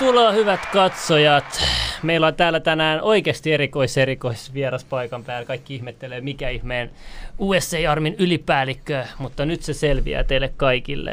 [0.00, 1.44] Tervetuloa hyvät katsojat.
[2.02, 5.46] Meillä on täällä tänään oikeasti erikois vieras paikan päällä.
[5.46, 6.90] Kaikki ihmettelee mikä ihmeen
[7.38, 11.12] USA-armin ylipäällikkö, mutta nyt se selviää teille kaikille.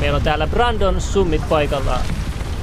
[0.00, 1.98] Meillä on täällä Brandon Summit paikalla.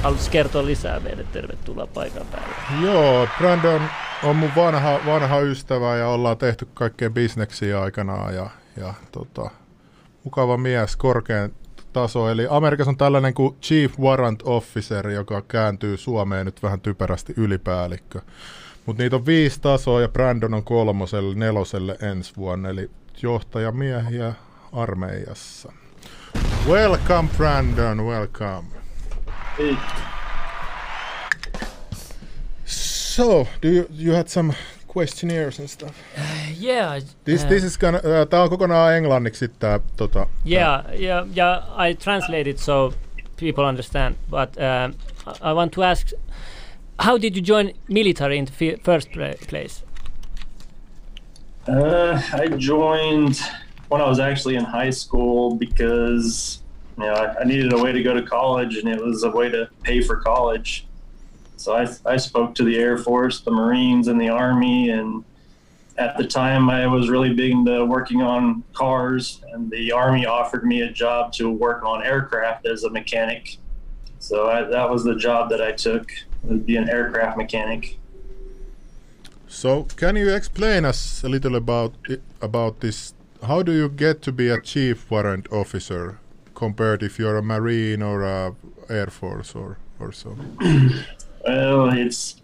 [0.02, 1.24] Haluaisi kertoa lisää meille?
[1.32, 2.86] Tervetuloa paikan päälle.
[2.86, 3.82] Joo, Brandon
[4.22, 9.50] on mun vanha, vanha ystävä ja ollaan tehty kaikkea bisneksiä aikanaan ja, ja tota,
[10.24, 11.50] mukava mies, korkean
[11.92, 12.28] taso.
[12.28, 18.20] Eli Amerikassa on tällainen kuin Chief Warrant Officer, joka kääntyy Suomeen nyt vähän typerästi ylipäällikkö.
[18.86, 22.90] Mutta niitä on viisi tasoa ja Brandon on kolmoselle, neloselle ensi vuonna, eli
[23.22, 24.32] johtajamiehiä
[24.72, 25.72] armeijassa.
[26.68, 28.68] Welcome Brandon, welcome.
[29.58, 29.76] Hey.
[32.64, 34.54] So, do you, you had some
[34.92, 35.94] questionnaires and stuff?
[36.18, 36.22] Uh,
[36.58, 37.00] yeah.
[37.24, 40.94] This, uh, this is gonna, uh, tää on kokonaan englanniksi tää, tota, yeah, tää.
[40.94, 42.92] yeah, yeah, I translate it so
[43.36, 44.90] people understand, but uh,
[45.40, 46.12] I want to ask,
[46.98, 49.08] how did you join military in the first
[49.48, 49.84] place?
[51.68, 53.38] Uh, I joined
[53.88, 56.60] when I was actually in high school because
[56.98, 59.30] you know I, I needed a way to go to college, and it was a
[59.30, 60.86] way to pay for college.
[61.62, 64.90] So I, I spoke to the Air Force, the Marines, and the Army.
[64.90, 65.24] And
[65.96, 70.64] at the time, I was really big into working on cars, and the Army offered
[70.64, 73.58] me a job to work on aircraft as a mechanic.
[74.18, 76.10] So I, that was the job that I took,
[76.42, 77.96] would be an aircraft mechanic.
[79.46, 81.94] So can you explain us a little about
[82.40, 83.14] about this?
[83.46, 86.18] How do you get to be a chief warrant officer
[86.54, 88.54] compared if you're a Marine or a
[88.88, 90.36] Air Force or, or so?
[91.44, 92.36] Well, it's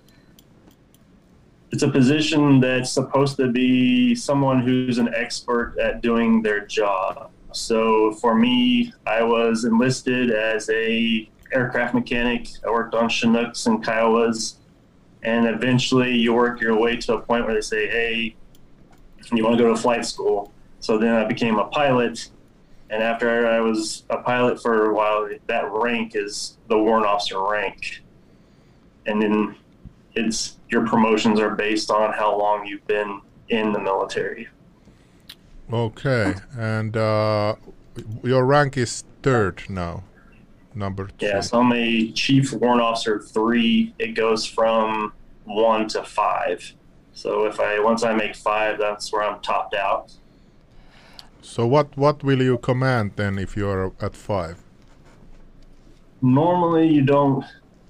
[1.71, 7.31] it's a position that's supposed to be someone who's an expert at doing their job.
[7.53, 12.49] So for me, I was enlisted as a aircraft mechanic.
[12.67, 14.57] I worked on Chinooks and Kiowas,
[15.23, 18.35] and eventually you work your way to a point where they say, "Hey,
[19.33, 22.31] you want to go to flight school?" So then I became a pilot,
[22.91, 27.41] and after I was a pilot for a while, that rank is the warrant officer
[27.41, 28.03] rank
[29.09, 29.57] and then
[30.15, 34.49] it's your promotions are based on how long you've been in the military.
[35.73, 37.57] Okay, and uh,
[38.23, 40.05] your rank is third now,
[40.75, 41.27] number two.
[41.27, 43.95] Yes, I'm a chief warrant officer three.
[43.99, 45.13] It goes from
[45.45, 46.75] one to five.
[47.13, 50.13] So if I once I make five, that's where I'm topped out.
[51.41, 54.63] So what what will you command then if you're at five?
[56.21, 57.45] Normally, you don't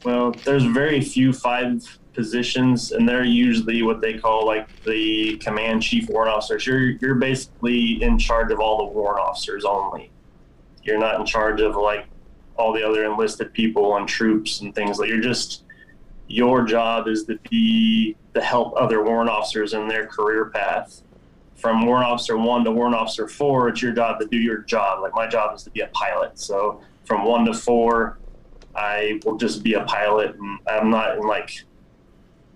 [0.05, 5.83] well, there's very few five positions, and they're usually what they call like the command
[5.83, 6.67] chief warrant officers.
[6.67, 10.11] You're you're basically in charge of all the warrant officers only.
[10.83, 12.07] You're not in charge of like
[12.57, 14.99] all the other enlisted people and troops and things.
[14.99, 15.65] Like you're just
[16.27, 21.03] your job is to be to help other warrant officers in their career path.
[21.57, 25.03] From warrant officer one to warrant officer four, it's your job to do your job.
[25.03, 26.39] Like my job is to be a pilot.
[26.39, 28.19] So from one to four,
[28.79, 31.65] I will just be a pilot, and I'm not in like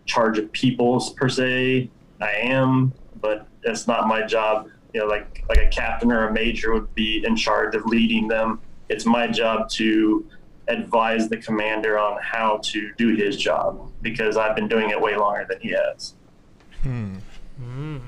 [0.06, 1.90] charge of people per se.
[2.20, 4.68] I am, but it's not my job.
[4.94, 8.28] You know, like like a captain or a major would be in charge of leading
[8.28, 8.60] them.
[8.88, 10.24] It's my job to
[10.68, 15.16] advise the commander on how to do his job because I've been doing it way
[15.16, 16.14] longer than he has.
[16.82, 17.16] Hmm.
[17.60, 18.00] Mm.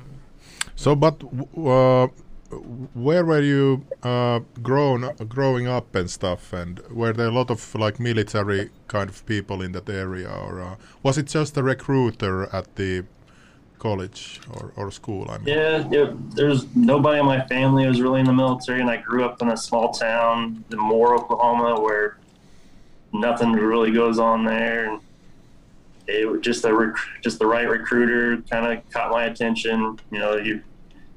[0.76, 1.22] So, but
[1.56, 2.08] uh,
[2.94, 7.74] where were you uh, grown growing up and stuff and were there a lot of
[7.74, 12.48] like military kind of people in that area or uh, was it just a recruiter
[12.54, 13.04] at the
[13.78, 15.48] college or, or school I mean?
[15.90, 19.42] yeah, there's nobody in my family was really in the military and I grew up
[19.42, 22.18] in a small town in Moore Oklahoma where
[23.12, 25.00] nothing really goes on there and
[26.06, 30.36] it just a rec- just the right recruiter kind of caught my attention you know
[30.36, 30.62] you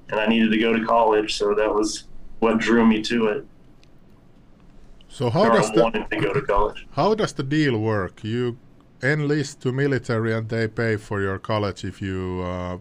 [0.10, 2.06] and I needed to go to college, so that was
[2.40, 3.46] what drew me to it.
[5.10, 6.88] So how does the to go to college?
[6.92, 8.24] How does the deal work?
[8.24, 8.58] You
[9.02, 12.42] enlist to military, and they pay for your college if you.
[12.44, 12.78] Uh,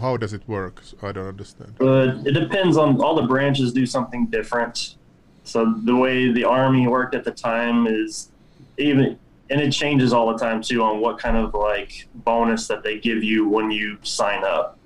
[0.00, 0.82] how does it work?
[1.02, 1.74] I don't understand.
[1.78, 4.96] But it depends on all the branches do something different.
[5.42, 8.30] So the way the army worked at the time is
[8.78, 9.18] even
[9.50, 12.98] and it changes all the time too on what kind of like bonus that they
[12.98, 14.78] give you when you sign up.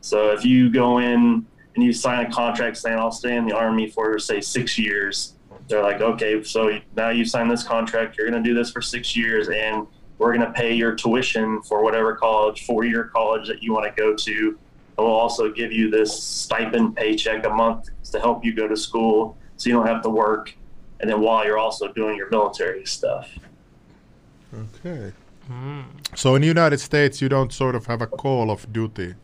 [0.00, 3.54] So if you go in and you sign a contract saying I'll stay in the
[3.54, 5.34] army for say six years,
[5.68, 8.82] they're like, okay, so now you sign this contract, you're going to do this for
[8.82, 9.86] six years, and
[10.18, 14.00] we're going to pay your tuition for whatever college, four-year college that you want to
[14.00, 14.58] go to.
[14.98, 18.76] And we'll also give you this stipend paycheck a month to help you go to
[18.76, 20.54] school so you don't have to work.
[20.98, 23.30] And then while you're also doing your military stuff.
[24.52, 25.12] Okay.
[25.46, 25.82] Hmm.
[26.14, 29.14] So in the United States, you don't sort of have a call of duty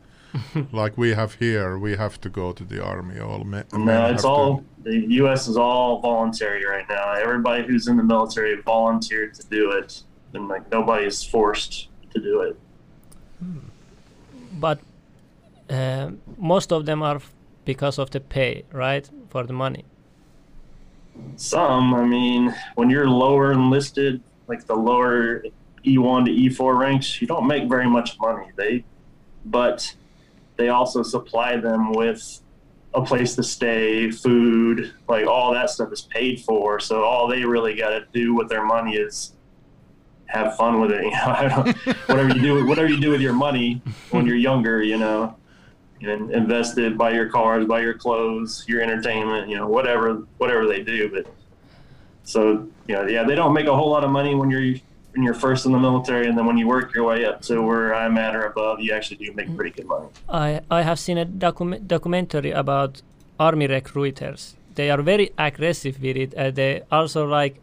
[0.73, 1.79] like we have here.
[1.79, 3.19] We have to go to the army.
[3.21, 3.65] All men.
[3.73, 5.49] men No, have it's to- all the U.S.
[5.49, 7.13] is all voluntary right now.
[7.13, 10.03] Everybody who's in the military volunteered to do it,
[10.33, 12.57] and like nobody is forced to do it.
[14.59, 14.79] But
[15.69, 17.21] uh, most of them are
[17.65, 19.09] because of the pay, right?
[19.29, 19.85] For the money.
[21.37, 25.43] Some, I mean, when you're lower enlisted, like the lower
[25.85, 28.47] E1 to E4 ranks, you don't make very much money.
[28.57, 28.85] They,
[29.45, 29.95] but
[30.57, 32.41] they also supply them with
[32.95, 36.81] a place to stay, food, like all that stuff is paid for.
[36.81, 39.35] So all they really got to do with their money is
[40.27, 41.05] have fun with it.
[41.07, 44.97] You know, whatever you do, whatever you do with your money when you're younger, you
[44.97, 45.37] know,
[46.01, 50.67] and invest it, buy your cars, buy your clothes, your entertainment, you know, whatever, whatever
[50.67, 51.11] they do.
[51.11, 51.27] But
[52.25, 54.77] so, you know, yeah, they don't make a whole lot of money when you're
[55.17, 57.63] when you're first in the military, and then when you work your way up to
[57.63, 60.09] where I'm at or above, you actually do make pretty good money.
[60.29, 63.01] I, I have seen a docu- documentary about
[63.41, 64.57] army recruiters.
[64.75, 66.35] They are very aggressive with it.
[66.35, 67.57] Uh, they also like,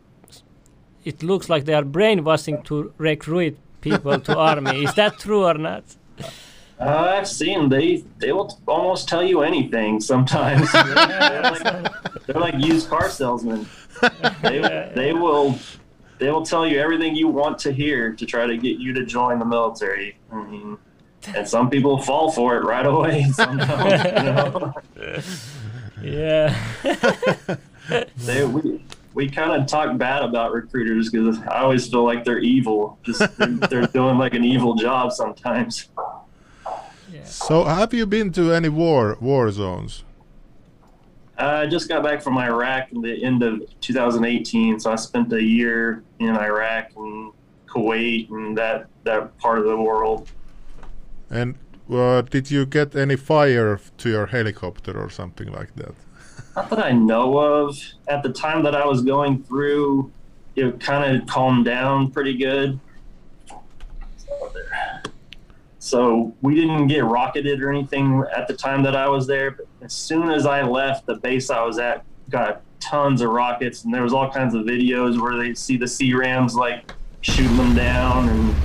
[1.06, 4.84] it looks like they are brainwashing to recruit people to army.
[4.84, 5.84] Is that true or not?
[6.80, 10.72] Uh, I've seen they they will almost tell you anything sometimes.
[10.74, 13.68] they're, like, they're like used car salesmen.
[14.42, 15.58] They, they will
[16.20, 19.06] they will tell you everything you want to hear to try to get you to
[19.06, 20.18] join the military.
[20.32, 20.78] I mean,
[21.36, 23.24] and some people fall for it right away.
[23.34, 24.74] Sometimes, you know?
[26.04, 26.54] Yeah.
[28.18, 28.84] they we
[29.14, 33.00] we kind of talk bad about recruiters because I always feel like they're evil.
[33.04, 35.88] Just they're, they're doing like an evil job sometimes.
[37.24, 40.04] So have you been to any war war zones?
[41.44, 45.42] I just got back from Iraq in the end of 2018, so I spent a
[45.42, 47.34] year in Iraq and
[47.68, 50.30] Kuwait and that that part of the world.
[51.30, 51.56] And
[51.92, 55.96] uh, did you get any fire to your helicopter or something like that?
[56.56, 57.78] Not that I know of.
[58.08, 60.12] At the time that I was going through,
[60.56, 62.80] it kind of calmed down pretty good.
[64.18, 64.52] So
[66.42, 69.52] we didn't get rocketed or anything at the time that I was there.
[69.52, 73.84] But as soon as I left, the base I was at got tons of rockets,
[73.84, 76.90] and there was all kinds of videos where they see the C-RAMs like
[77.20, 78.56] shooting them down, and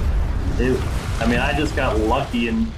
[0.61, 0.81] it,
[1.21, 2.71] I mean, I just got lucky and.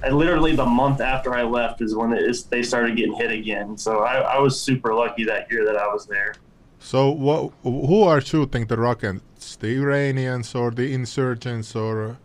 [0.00, 2.10] I literally the month after I left is when
[2.50, 3.76] they started getting hit again.
[3.76, 6.34] So I, I was super lucky that year that I was there.
[6.78, 7.52] So what?
[7.64, 9.56] Who are shooting the rockets?
[9.56, 12.18] The Iranians or the insurgents or?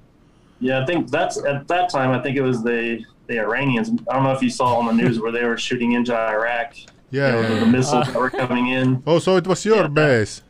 [0.63, 2.12] Uh, Yeah, I think that's at that time.
[2.12, 3.89] I think it was the the Iranians.
[4.10, 6.75] I don't know if you saw on the news where they were shooting into Iraq.
[7.12, 7.27] Yeah.
[7.27, 7.60] You know, the, yeah.
[7.62, 9.02] the missiles that were coming in.
[9.07, 10.42] Oh, so it was your Yeah, base.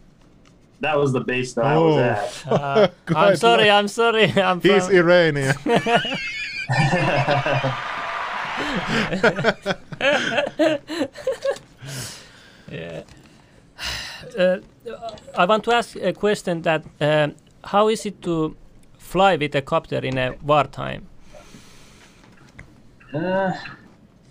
[0.79, 1.99] That was the base that I was Oh.
[1.99, 2.43] at.
[2.51, 3.63] Uh, I'm sorry.
[3.63, 4.31] like- I'm sorry.
[4.41, 5.55] I'm He's from, Iranian.
[12.71, 13.03] Yeah.
[14.37, 14.57] Uh,
[15.37, 18.55] I want to ask a question that um, how is it to
[19.03, 21.07] fly with a copter in a wartime?
[23.13, 23.53] Uh,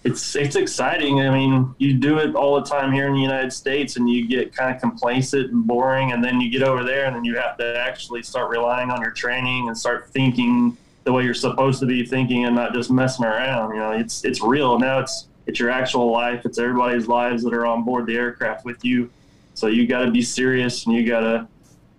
[0.03, 1.21] it's it's exciting.
[1.21, 4.27] I mean, you do it all the time here in the United States, and you
[4.27, 7.37] get kind of complacent and boring, and then you get over there, and then you
[7.37, 11.79] have to actually start relying on your training and start thinking the way you're supposed
[11.81, 13.75] to be thinking, and not just messing around.
[13.75, 14.99] You know, it's it's real now.
[14.99, 16.45] It's it's your actual life.
[16.45, 19.11] It's everybody's lives that are on board the aircraft with you.
[19.55, 21.47] So you got to be serious, and you got to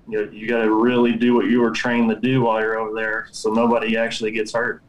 [0.07, 2.93] you you got to really do what you were trained to do while you're over
[2.93, 4.81] there, so nobody actually gets hurt.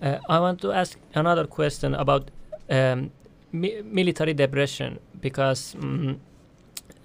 [0.00, 2.30] Uh, I want to ask another question about
[2.70, 3.10] um,
[3.52, 6.18] mi- military depression because mm,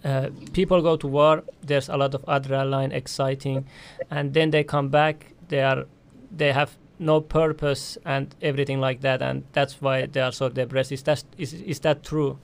[0.03, 1.43] uh, people go to war.
[1.61, 3.65] There's a lot of adrenaline, exciting,
[4.09, 5.33] and then they come back.
[5.49, 5.85] They are
[6.31, 10.91] they have no purpose and everything like that, and that's why they are so depressed.
[10.91, 12.37] Is that is, is that true?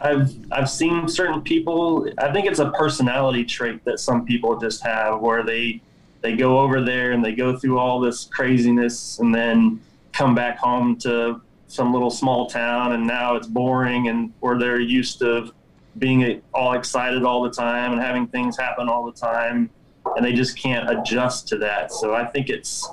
[0.00, 2.08] I've I've seen certain people.
[2.18, 5.82] I think it's a personality trait that some people just have, where they
[6.20, 9.80] they go over there and they go through all this craziness, and then
[10.12, 14.80] come back home to some little small town, and now it's boring, and where they're
[14.80, 15.52] used to
[15.98, 19.68] being all excited all the time and having things happen all the time,
[20.16, 21.92] and they just can't adjust to that.
[21.92, 22.88] So I think it's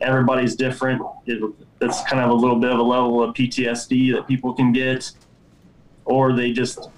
[0.00, 1.02] everybody's different.
[1.26, 1.40] It,
[2.08, 5.10] kind of a little bit of a level of PTSD that people can get
[6.12, 6.90] or they just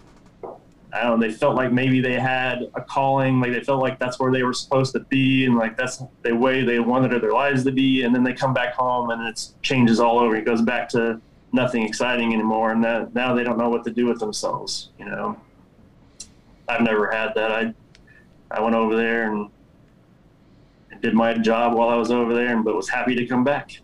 [0.92, 3.99] I don't know, they felt like maybe they had a calling, like they felt like
[3.99, 7.33] that's where they were supposed to be and like that's the way they wanted their
[7.33, 10.37] lives to be and then they come back home and it changes all over.
[10.37, 11.21] It goes back to
[11.52, 14.90] nothing exciting anymore, and that now they don't know what to do with themselves.
[14.99, 15.37] You know,
[16.68, 17.52] I've never had that.
[17.52, 17.75] I
[18.50, 19.49] I went over there and
[21.00, 23.80] did my job while I was over there, and, but was happy to come back.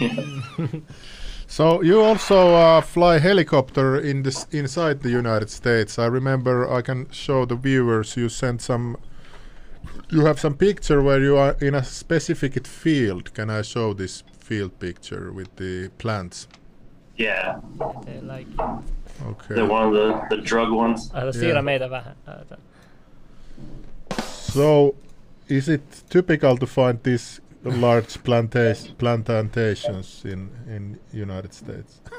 [1.50, 5.98] So you also uh, fly helicopter in this inside the United States.
[5.98, 8.16] I remember I can show the viewers.
[8.16, 8.96] You sent some.
[10.10, 13.32] You have some picture where you are in a specific field.
[13.34, 16.48] Can I show this field picture with the plants?
[17.18, 17.56] Yeah,
[18.06, 18.46] They like,
[19.26, 19.54] Okay.
[19.54, 21.10] the one of the, the drug ones.
[21.32, 21.64] siirrä Yeah.
[21.64, 22.14] meitä vähän.
[22.26, 22.56] Ää,
[24.32, 24.94] So,
[25.48, 32.00] is it typical to find these large planta- plantations in in United States?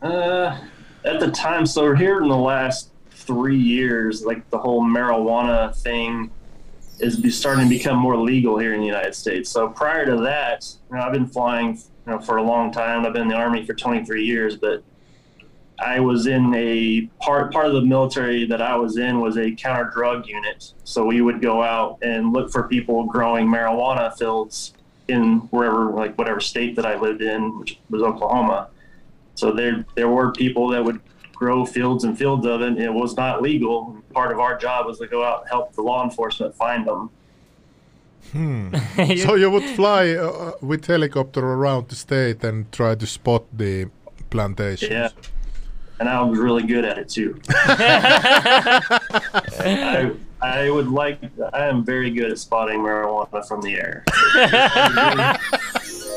[0.00, 0.58] Uh,
[1.04, 6.30] at the time, so here in the last three years, like the whole marijuana thing
[7.00, 9.50] is starting to become more legal here in the United States.
[9.50, 11.76] So prior to that, you know, I've been flying,
[12.06, 13.04] you know, for a long time.
[13.04, 14.84] I've been in the army for 23 years, but
[15.82, 19.50] I was in a part part of the military that I was in was a
[19.52, 20.72] counter drug unit.
[20.84, 24.74] So we would go out and look for people growing marijuana fields
[25.08, 28.68] in wherever, like whatever state that I lived in, which was Oklahoma.
[29.34, 31.00] So there there were people that would
[31.34, 32.78] grow fields and fields of it.
[32.78, 33.96] It was not legal.
[34.14, 37.10] Part of our job was to go out and help the law enforcement find them.
[38.34, 43.44] you- so you would fly uh, with helicopter around the state and try to spot
[43.52, 43.88] the
[44.30, 44.90] plantations.
[44.90, 45.08] Yeah.
[46.02, 47.40] And I was really good at it too.
[47.48, 48.90] I,
[50.40, 51.20] I would like,
[51.52, 54.02] I am very good at spotting marijuana from the air.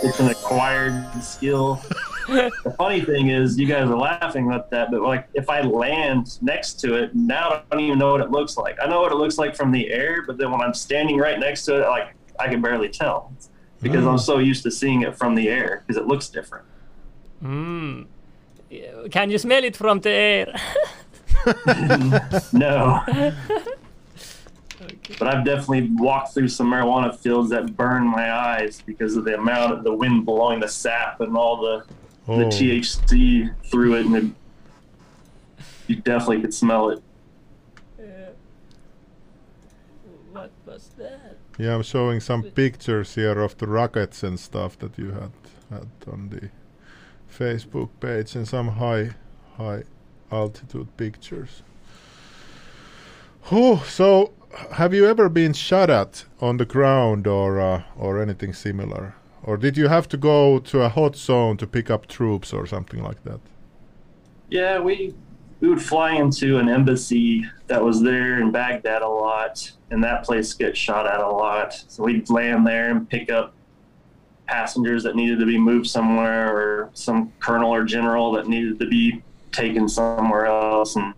[0.04, 1.80] it's an acquired skill.
[2.26, 6.42] The funny thing is, you guys are laughing at that, but like if I land
[6.42, 8.78] next to it, now I don't even know what it looks like.
[8.82, 11.40] I know what it looks like from the air, but then when I'm standing right
[11.40, 13.32] next to it, like I can barely tell
[13.84, 16.66] because I'm so used to seeing it from the air because it looks different.
[17.44, 18.08] Mm.
[18.70, 20.56] Yeah, Can you smell it from the air?
[22.54, 23.02] No.
[25.20, 29.36] But I've definitely walked through some marijuana fields that burn my eyes because of the
[29.36, 31.84] amount of the wind blowing the sap and all the,
[32.28, 32.50] the Oh.
[32.50, 34.26] THC through it, and it,
[35.88, 37.02] you definitely could smell it.
[38.00, 38.04] Eh,
[40.34, 41.38] what was that?
[41.58, 45.32] Yeah, I'm showing some pictures here of the rockets and stuff that you had
[45.72, 46.50] had on the
[47.38, 49.16] Facebook page and some high
[49.58, 49.84] high
[50.32, 51.62] altitude pictures.
[53.86, 54.32] So
[54.72, 59.16] have you ever been shot at on the ground or uh, or anything similar?
[59.44, 62.66] Or did you have to go to a hot zone to pick up troops or
[62.66, 63.40] something like that?
[64.50, 65.14] Yeah, we
[65.60, 70.24] we would fly into an embassy that was there in Baghdad a lot, and that
[70.24, 71.74] place gets shot at a lot.
[71.88, 73.55] So we'd land there and pick up
[74.48, 78.88] passengers that needed to be moved somewhere, or some colonel or general that needed to
[78.88, 79.22] be
[79.52, 81.14] taken somewhere else, and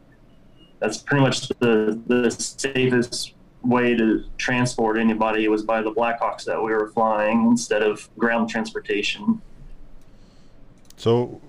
[0.80, 6.62] that's pretty much the the safest way to transport anybody was by the Blackhawks that
[6.62, 9.42] we were flying instead of ground transportation.
[10.96, 11.42] So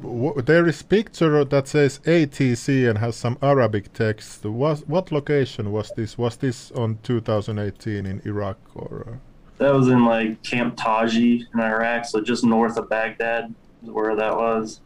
[0.00, 4.44] w- there is picture that says ATC and has some Arabic text.
[4.44, 6.16] What location was this?
[6.16, 9.06] Was this on 2018 in Iraq or?
[9.08, 13.90] Uh, That was in like Camp Taji in Iraq, so just north of Baghdad is
[13.90, 14.80] where that was.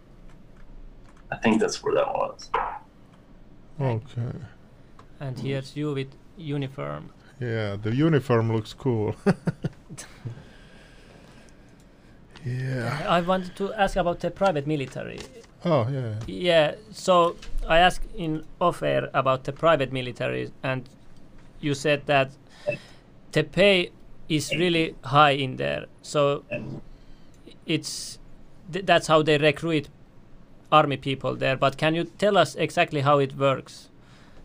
[1.31, 2.51] I think that's where that was.
[3.81, 4.39] okay.
[5.19, 7.11] And here's you with uniform.
[7.41, 9.15] Yeah, the uniform looks cool.
[12.45, 13.05] yeah.
[13.09, 15.21] I wanted to ask about the private military.
[15.65, 16.15] Oh yeah.
[16.27, 20.89] Yeah, so I asked in off air about the private military, and
[21.61, 22.31] you said that
[23.33, 23.91] the pay
[24.28, 25.87] is really high in there.
[26.02, 26.45] So
[27.66, 28.18] it's
[28.73, 29.88] th- that's how they recruit
[30.71, 31.56] army people there.
[31.56, 33.88] But can you tell us exactly how it works,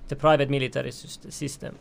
[0.07, 1.77] the private military system?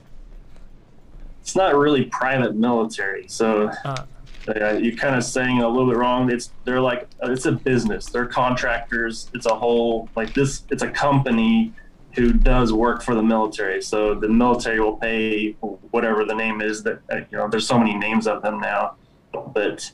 [1.40, 4.04] It's not really private military, so Ah,
[4.48, 6.30] uh, you're kind of saying a little bit wrong.
[6.30, 8.06] It's they're like it's a business.
[8.06, 9.30] They're contractors.
[9.34, 10.64] It's a whole like this.
[10.70, 11.72] It's a company
[12.14, 13.80] who does work for the military.
[13.82, 15.52] So the military will pay
[15.90, 16.82] whatever the name is.
[16.82, 18.96] That uh, you know, there's so many names of them now,
[19.32, 19.90] but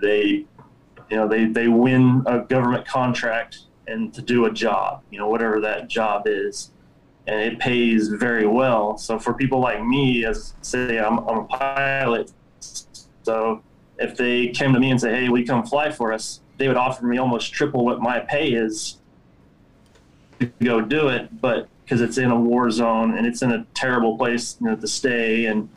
[0.00, 0.46] they,
[1.10, 5.02] you know, they they win a government contract and to do a job.
[5.10, 6.72] You know, whatever that job is.
[7.26, 8.96] And it pays very well.
[8.96, 12.32] So for people like me, as say I'm, I'm a pilot,
[13.22, 13.62] so
[13.98, 16.78] if they came to me and say, "Hey, you come fly for us?" They would
[16.78, 18.97] offer me almost triple what my pay is
[20.40, 23.64] to go do it, but because it's in a war zone and it's in a
[23.74, 25.68] terrible place you know, to stay, and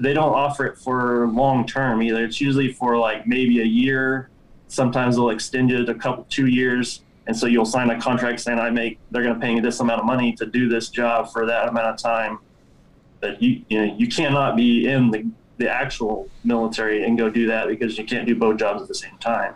[0.00, 2.24] they don't offer it for long term either.
[2.24, 4.30] It's usually for like maybe a year
[4.70, 8.58] sometimes they'll extend it a couple two years, and so you'll sign a contract saying
[8.58, 11.30] I make they're going to pay me this amount of money to do this job
[11.30, 12.38] for that amount of time.
[13.20, 15.26] But you you know you cannot be in the
[15.58, 18.94] the actual military and go do that because you can't do both jobs at the
[18.94, 19.54] same time.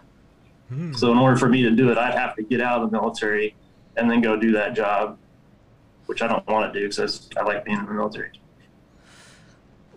[0.68, 0.92] Hmm.
[0.92, 2.98] So in order for me to do it, I'd have to get out of the
[2.98, 3.54] military
[3.96, 5.18] and then go do that job,
[6.06, 8.32] which I don't want to do because I like being in the military,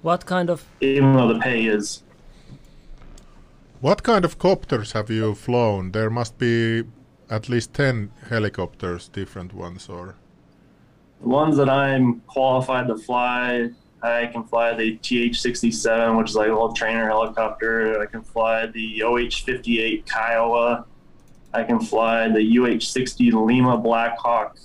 [0.01, 2.04] What kind of even though the pay is
[3.82, 5.92] What kind of copters have you flown?
[5.92, 6.84] There must be
[7.30, 10.16] at least 10 helicopters, different ones, or
[11.22, 13.70] The ones that I'm qualified to fly,
[14.01, 18.00] I can fly the TH-67, which is like a little trainer helicopter.
[18.00, 20.86] I can fly the OH-58 Kiowa.
[21.58, 24.58] I can fly the UH-60 Lima Blackhawk,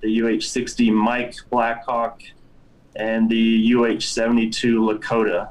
[0.00, 2.20] the UH-60 Mike Blackhawk,
[2.96, 5.50] and the UH-72 Lakota.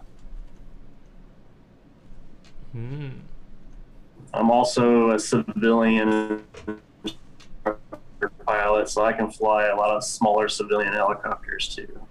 [2.74, 3.10] Hmm.
[4.34, 6.44] I'm also a civilian
[8.46, 12.02] pilot, so I can fly a lot of smaller civilian helicopters too.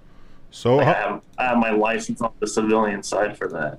[0.50, 0.76] so?
[0.76, 3.78] Like I, have, I have my license on the civilian side for that.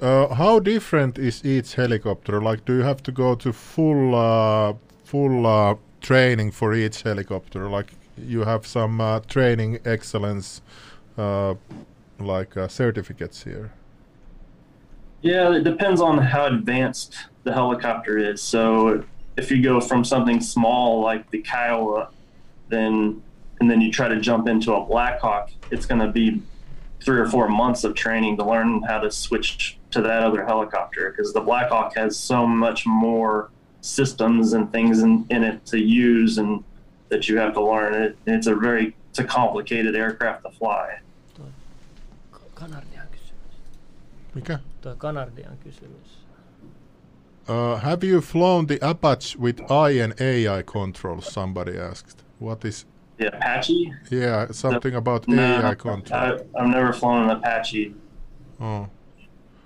[0.00, 2.40] Uh, how different is each helicopter?
[2.40, 4.74] Like, do you have to go to full uh,
[5.04, 7.68] full uh, training for each helicopter?
[7.68, 10.62] Like, you have some uh, training excellence,
[11.16, 11.54] uh,
[12.18, 13.72] like uh, certificates here.
[15.22, 18.42] Yeah, it depends on how advanced the helicopter is.
[18.42, 19.04] So
[19.36, 22.10] if you go from something small like the Kiowa,
[22.68, 23.22] then
[23.60, 26.42] and then you try to jump into a Blackhawk, it's going to be
[27.04, 31.10] three or four months of training to learn how to switch to that other helicopter
[31.10, 33.50] because the Blackhawk has so much more
[33.82, 36.64] systems and things in, in it to use and
[37.10, 37.94] that you have to learn.
[37.94, 40.98] It, it's a very it's a complicated aircraft to fly.
[42.54, 43.56] Kanardian kysymys.
[44.34, 44.58] Mikä?
[44.82, 46.24] Tuo Kanardian kysymys.
[47.46, 51.30] Uh, have you flown the Apache with I and AI controls?
[51.30, 52.24] Somebody asked.
[52.38, 52.86] What is?
[53.16, 56.20] The Apache, Yeah, something about No, AI control.
[56.20, 57.94] I, I've never flown an Apache.
[58.60, 58.88] Oh.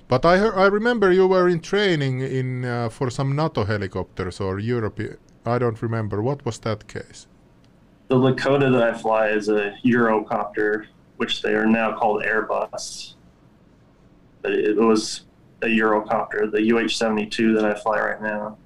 [0.08, 4.58] But I I remember you were in training in uh, for some NATO helicopters or
[4.58, 5.16] European.
[5.46, 6.22] I don't remember.
[6.22, 7.26] What was that case?
[8.08, 10.86] The Lakota that I fly is a Eurocopter,
[11.18, 13.14] which they are now called Airbus.
[14.42, 15.26] But it was
[15.62, 18.56] a Eurocopter, the UH-72 that I fly right now.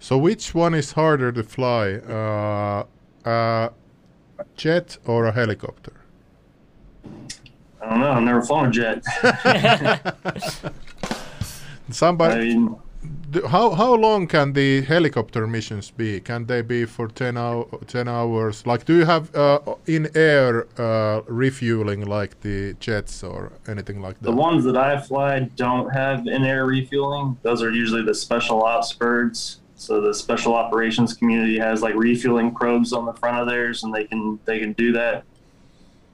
[0.00, 2.84] So which one is harder to fly, uh,
[3.24, 3.70] a
[4.56, 5.92] jet or a helicopter?
[7.80, 8.10] I don't know.
[8.10, 9.02] I've never flown a jet.
[9.22, 10.12] I
[11.90, 12.76] Somebody, mean,
[13.48, 16.20] how how long can the helicopter missions be?
[16.20, 18.66] Can they be for 10, hour, 10 hours?
[18.66, 24.18] Like, do you have uh, in air uh, refueling like the jets or anything like
[24.20, 24.24] that?
[24.24, 27.38] the ones that I fly don't have in-air refueling.
[27.42, 29.60] Those are usually the special ops birds.
[29.78, 33.94] So the special operations community has like refueling probes on the front of theirs, and
[33.94, 35.22] they can they can do that.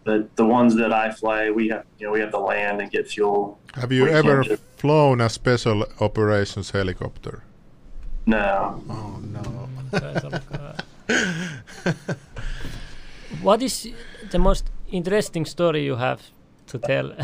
[0.05, 2.91] But the ones that I fly, we have you know we have to land and
[2.91, 3.59] get fuel.
[3.75, 4.45] Have you we ever
[4.77, 7.43] flown a special operations helicopter?
[8.27, 9.69] No, Oh no.
[13.43, 13.89] What is
[14.31, 16.23] the most interesting story you have
[16.69, 17.13] to tell?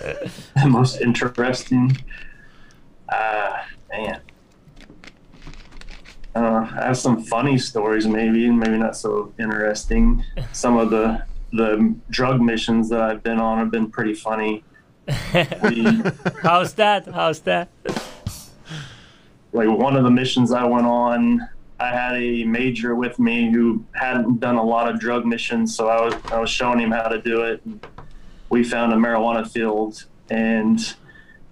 [0.00, 1.94] The most interesting.
[3.12, 4.20] Ah, man.
[6.34, 10.24] Uh, I have some funny stories, maybe, and maybe not so interesting.
[10.52, 14.62] Some of the the drug missions that I've been on have been pretty funny.
[15.64, 16.02] We,
[16.42, 17.08] How's that?
[17.08, 17.68] How's that?
[19.52, 21.48] like one of the missions I went on,
[21.80, 25.88] I had a major with me who hadn't done a lot of drug missions, so
[25.88, 27.60] I was I was showing him how to do it.
[27.64, 27.84] And
[28.50, 30.94] we found a marijuana field, and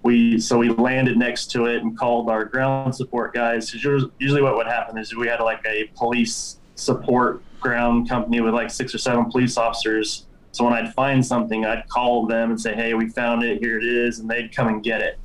[0.09, 3.73] we so we landed next to it and called our ground support guys.
[3.73, 8.69] Usually, what would happen is we had like a police support ground company with like
[8.69, 10.25] six or seven police officers.
[10.51, 13.59] So when I'd find something, I'd call them and say, "Hey, we found it.
[13.59, 15.19] Here it is," and they'd come and get it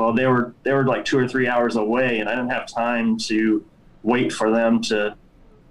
[0.00, 2.66] well they were they were like two or three hours away and i didn't have
[2.66, 3.64] time to
[4.02, 5.14] wait for them to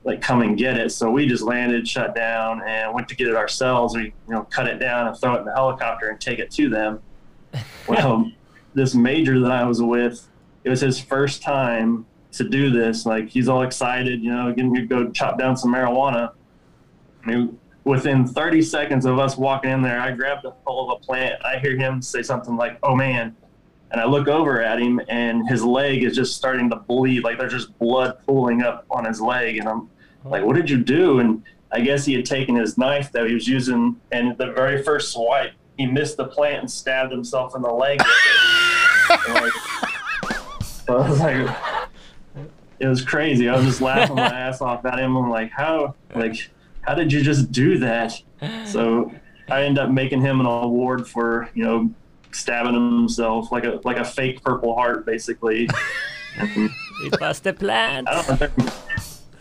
[0.03, 3.27] like come and get it so we just landed shut down and went to get
[3.27, 6.21] it ourselves we you know cut it down and throw it in the helicopter and
[6.21, 6.99] take it to them
[7.87, 8.31] well
[8.79, 10.27] this major that i was with
[10.63, 14.73] it was his first time to do this like he's all excited you know getting
[14.73, 16.31] to go chop down some marijuana
[17.23, 21.01] I mean, within 30 seconds of us walking in there, I grabbed a hold of
[21.01, 21.43] a plant.
[21.43, 23.35] I hear him say something like, "Oh man,"
[23.91, 27.23] and I look over at him, and his leg is just starting to bleed.
[27.23, 29.89] Like there's just blood pooling up on his leg, and I'm
[30.23, 33.33] like, "What did you do?" And I guess he had taken his knife that he
[33.33, 37.61] was using, and the very first swipe, he missed the plant and stabbed himself in
[37.61, 38.01] the leg.
[39.09, 39.53] Like,
[40.63, 41.57] So I was like,
[42.79, 43.49] it was crazy.
[43.49, 45.15] I was just laughing my ass off at him.
[45.15, 46.49] I'm like, how, like,
[46.81, 48.13] how did you just do that?
[48.65, 49.11] So
[49.49, 51.91] I ended up making him an award for, you know,
[52.31, 55.67] stabbing himself like a like a fake Purple Heart, basically.
[57.01, 58.05] It was the plan.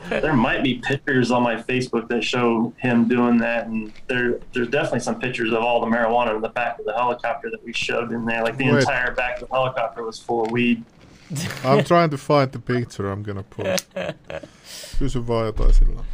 [0.09, 0.29] I don't know.
[0.29, 4.69] There, might be pictures on my Facebook that show him doing that, and there there's
[4.69, 7.73] definitely some pictures of all the marijuana in the back of the helicopter that we
[7.73, 8.43] showed in there.
[8.43, 8.81] Like the Wait.
[8.81, 10.85] entire back of the helicopter was full of weed.
[11.65, 13.87] I'm trying to find the picture I'm gonna post.
[15.27, 16.05] Vaan jotain sillä.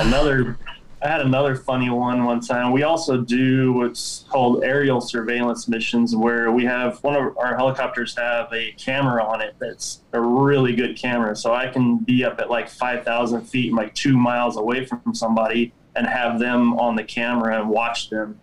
[0.00, 0.56] another
[1.04, 2.72] I had another funny one one time.
[2.72, 8.16] We also do what's called aerial surveillance missions where we have one of our helicopters
[8.16, 11.36] have a camera on it that's a really good camera.
[11.36, 15.74] So I can be up at like 5,000 feet, like two miles away from somebody
[15.94, 18.40] and have them on the camera and watch them.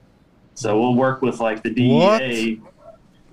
[0.54, 2.62] So we'll work with like the DEA.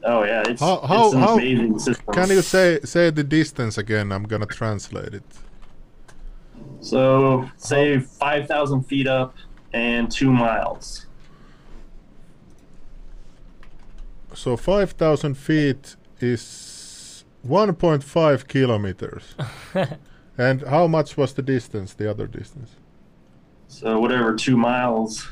[0.05, 2.15] Oh yeah, it's, How- how- it's an how- amazing system.
[2.15, 4.11] Can you say say the distance again?
[4.11, 5.25] I'm gonna translate it.
[6.81, 9.35] So say 5,000 feet up
[9.73, 11.07] and two miles.
[14.35, 19.35] So 5,000 feet is 1.5 kilometers.
[20.39, 22.77] and how much was the distance, the other distance?
[23.69, 25.29] So whatever two miles.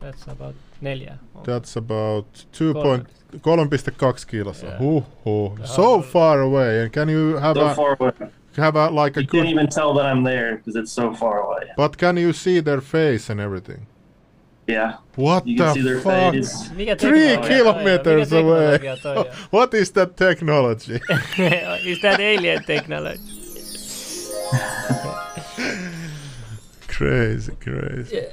[0.00, 1.18] That's about neljä.
[1.44, 2.74] That's about 2.
[2.74, 4.66] point, Point, 3.2 kilometer.
[4.66, 4.78] Yeah.
[4.78, 5.66] Huhhuh.
[5.66, 6.82] So far away.
[6.82, 8.30] And can you have So a far away.
[8.56, 11.40] Have a like a You can't even tell that I'm there because it's so far
[11.42, 11.70] away.
[11.76, 13.86] But can you see their face and everything?
[14.66, 14.96] Yeah.
[15.14, 16.32] What You can see the their fuck?
[16.34, 16.68] face.
[16.68, 17.48] Three teknologia toi on?
[17.48, 18.78] kilometers away.
[18.78, 19.26] teknologia toi on?
[19.50, 21.00] What is that technology?
[21.38, 23.20] Is that alien technology?
[26.88, 28.26] crazy, crazy.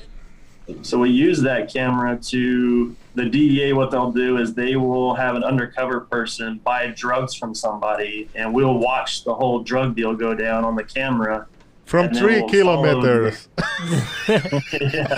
[0.82, 3.74] So we use that camera to the DEA.
[3.74, 8.54] What they'll do is they will have an undercover person buy drugs from somebody, and
[8.54, 11.46] we'll watch the whole drug deal go down on the camera.
[11.86, 13.48] From three we'll kilometers.
[14.28, 15.18] yeah.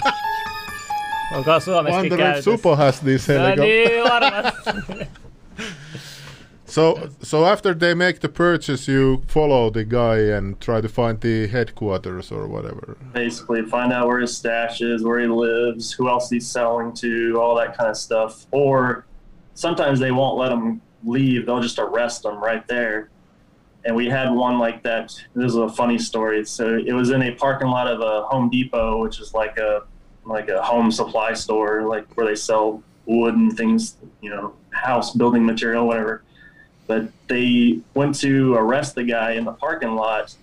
[1.34, 2.52] Onko Suomessakin Wonder if käytössä?
[2.52, 3.66] Supo has this No helicopter.
[3.66, 5.08] niin, varmasti.
[6.68, 11.22] So, so after they make the purchase, you follow the guy and try to find
[11.22, 12.98] the headquarters or whatever.
[13.14, 17.40] basically find out where his stash is, where he lives, who else he's selling to,
[17.40, 18.48] all that kind of stuff.
[18.52, 19.06] Or
[19.54, 23.10] sometimes they won't let him leave; they'll just arrest him right there.
[23.86, 25.14] And we had one like that.
[25.36, 26.44] This is a funny story.
[26.46, 29.84] So it was in a parking lot of a Home Depot, which is like a
[30.26, 35.14] like a home supply store, like where they sell wood and things, you know, house
[35.14, 36.24] building material, whatever.
[36.88, 40.36] But they went to arrest the guy in the parking lot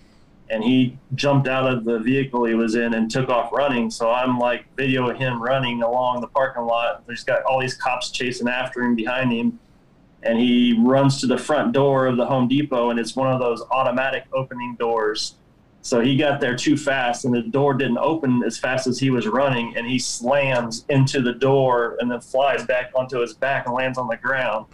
[0.49, 3.89] and he jumped out of the vehicle he was in and took off running.
[3.89, 7.05] So I'm like videoing him running along the parking lot.
[7.07, 9.59] There's got all these cops chasing after him behind him.
[10.21, 13.39] And he runs to the front door of the Home Depot and it's one of
[13.39, 15.35] those automatic opening doors.
[15.81, 19.09] So he got there too fast and the door didn't open as fast as he
[19.09, 23.65] was running and he slams into the door and then flies back onto his back
[23.65, 24.67] and lands on the ground.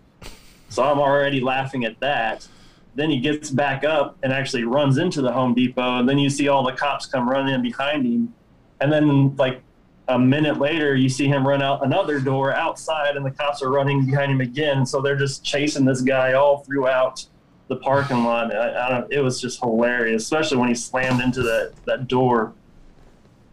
[0.69, 2.47] So I'm already laughing at that.
[2.95, 6.29] Then he gets back up and actually runs into the Home Depot, and then you
[6.29, 8.33] see all the cops come running in behind him.
[8.81, 9.61] And then, like
[10.07, 13.69] a minute later, you see him run out another door outside, and the cops are
[13.69, 14.85] running behind him again.
[14.85, 17.25] So they're just chasing this guy all throughout
[17.67, 18.53] the parking lot.
[18.53, 19.13] I, I don't.
[19.13, 22.53] It was just hilarious, especially when he slammed into that that door.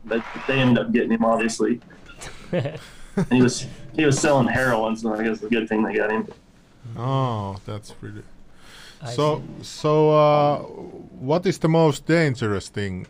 [0.05, 1.81] But they ended up getting him, obviously.
[3.16, 6.11] And he was he was selling heroin, so I guess the good thing they got
[6.11, 6.29] him.
[6.96, 8.22] Oh, that's pretty.
[9.03, 13.07] I So, so uh, what is the most dangerous thing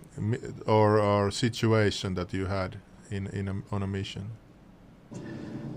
[0.66, 2.78] or, or situation that you had
[3.10, 4.30] in in a, on a mission?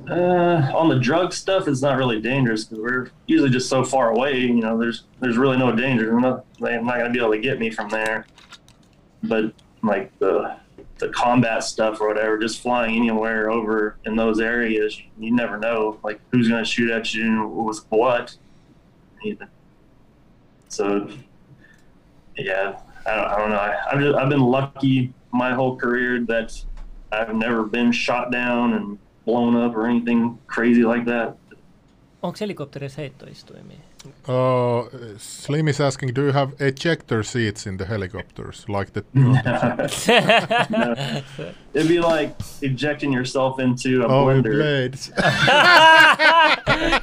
[0.10, 4.10] Uh, on the drug stuff, it's not really dangerous because we're usually just so far
[4.10, 4.40] away.
[4.40, 6.08] You know, there's there's really no danger.
[6.08, 8.26] They're not, they're not gonna be able to get me from there.
[9.24, 10.58] But like the
[11.00, 15.98] the combat stuff or whatever, just flying anywhere over in those areas, you never know
[16.04, 18.36] like who's gonna shoot at you with what.
[20.68, 21.10] So
[22.38, 23.56] yeah, I don't, I don't know.
[23.58, 26.62] I, I've just, I've been lucky my whole career that
[27.12, 31.38] I've never been shot down and blown up or anything crazy like that.
[32.24, 33.80] Onko helikopterissa heittoistuimia?
[34.28, 34.84] Uh,
[35.18, 39.04] Slim is asking, do you have ejector seats in the helicopters like the?
[41.74, 44.54] It'd be like ejecting yourself into a oh, with blender.
[44.54, 45.10] blades.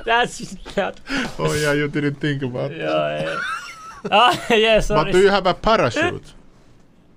[0.05, 1.01] That's not...
[1.39, 2.71] oh yeah, you didn't think about.
[2.71, 2.79] that.
[2.79, 3.39] Joo, ei.
[4.11, 5.05] Ah, yeah, sorry.
[5.05, 6.35] But do you have a parachute?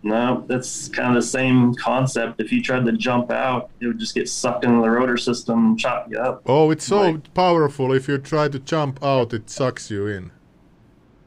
[0.02, 2.40] No, that's kind of the same concept.
[2.40, 5.58] If you tried to jump out, it would just get sucked into the rotor system
[5.72, 6.42] and chop you up.
[6.46, 7.92] Oh, it's so Like- powerful.
[7.94, 10.32] If you try to jump out, it sucks you in.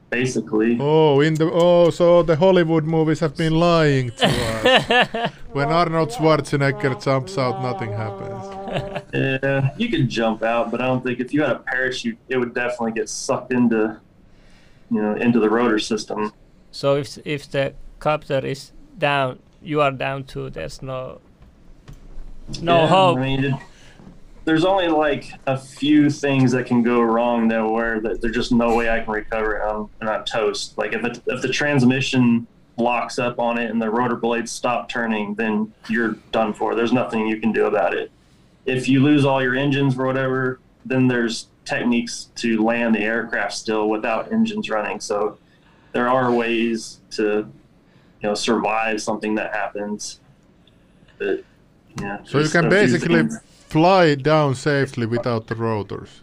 [0.09, 0.77] basically.
[0.79, 5.31] Oh, in the oh, so the Hollywood movies have been lying to us.
[5.53, 8.45] when Arnold Schwarzenegger jumps out, nothing happens.
[9.11, 12.37] Yeah, you can jump out, but I don't think if you had a parachute, it
[12.37, 13.99] would definitely get sucked into,
[14.91, 16.31] you know, into the rotor system.
[16.71, 20.49] So if if the copter is down, you are down too.
[20.49, 21.21] There's no
[22.61, 23.17] no Yeah, hope.
[23.17, 23.53] I mean, it,
[24.43, 28.51] there's only like a few things that can go wrong that where that there's just
[28.51, 29.61] no way I can recover it.
[29.65, 30.77] I'm, and I'm toast.
[30.77, 34.89] Like if it, if the transmission locks up on it and the rotor blades stop
[34.89, 36.75] turning, then you're done for.
[36.75, 38.11] There's nothing you can do about it.
[38.65, 43.53] If you lose all your engines or whatever, then there's techniques to land the aircraft
[43.53, 44.99] still without engines running.
[44.99, 45.37] So
[45.93, 47.49] there are ways to,
[48.23, 50.21] you know, survive something that happens.
[51.19, 51.43] But
[51.99, 52.19] yeah.
[52.23, 53.27] So you can basically
[53.67, 56.21] fly down safely without the rotors.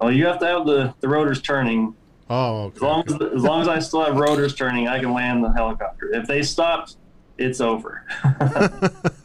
[0.00, 1.94] Well, you have to have the, the rotors turning.
[2.28, 5.42] Oh, As long as, as long as I still have rotors turning, I can land
[5.42, 6.10] the helicopter.
[6.12, 6.96] If they stopped,
[7.38, 8.04] it's over.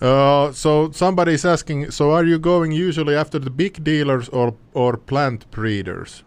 [0.00, 1.90] Uh, so somebody is asking.
[1.90, 6.22] So are you going usually after the big dealers or or plant breeders?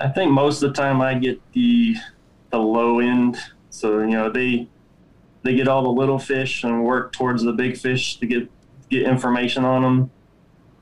[0.00, 1.96] I think most of the time I get the
[2.50, 3.36] the low end.
[3.70, 4.68] So you know they
[5.42, 8.50] they get all the little fish and work towards the big fish to get
[8.90, 10.10] get information on them.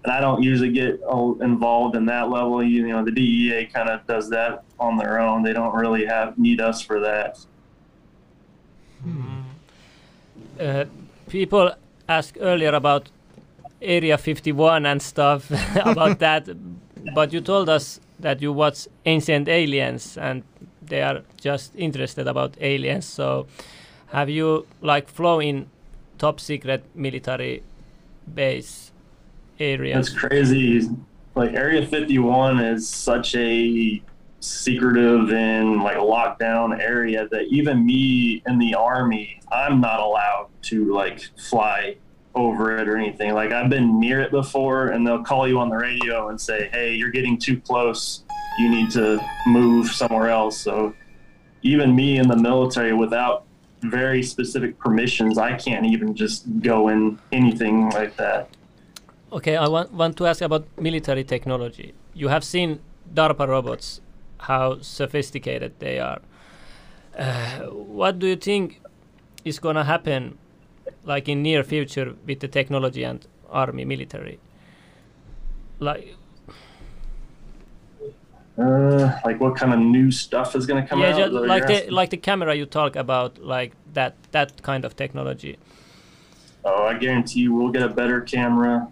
[0.04, 1.00] And I don't usually get
[1.40, 2.62] involved in that level.
[2.62, 5.42] You know, the DEA kind of does that on their own.
[5.42, 7.38] They don't really have need us for that.
[10.58, 10.84] Uh,
[11.28, 11.72] people
[12.08, 13.10] asked earlier about
[13.80, 15.50] Area 51 and stuff
[15.84, 16.48] about that,
[17.14, 20.42] but you told us that you watch Ancient Aliens and
[20.80, 23.04] they are just interested about aliens.
[23.04, 23.46] So,
[24.08, 25.70] have you like flown in
[26.18, 27.62] top secret military
[28.32, 28.92] base
[29.58, 30.08] areas?
[30.08, 30.88] It's crazy.
[31.34, 34.02] Like Area 51 is such a
[34.40, 40.92] secretive and like lockdown area that even me in the army, I'm not allowed to
[40.92, 41.96] like fly
[42.34, 43.34] over it or anything.
[43.34, 46.68] Like I've been near it before and they'll call you on the radio and say,
[46.72, 48.24] "Hey, you're getting too close.
[48.58, 50.94] You need to move somewhere else." So
[51.62, 53.44] even me in the military without
[53.82, 58.48] very specific permissions, I can't even just go in anything like that.
[59.32, 61.94] Okay, I want, want to ask about military technology.
[62.14, 62.80] You have seen
[63.14, 64.00] DARPA robots,
[64.38, 66.20] how sophisticated they are.
[67.16, 68.80] Uh, what do you think
[69.44, 70.38] is going to happen,
[71.04, 74.38] like in near future, with the technology and army military?
[75.78, 76.14] Like,
[78.58, 81.16] Uh, like what kind of new stuff is going to come yeah, out?
[81.16, 81.92] ju- Is that what like the asking?
[81.92, 85.56] like the camera you talk about, like that that kind of technology.
[86.64, 88.88] Oh, I guarantee you, we'll get a better camera.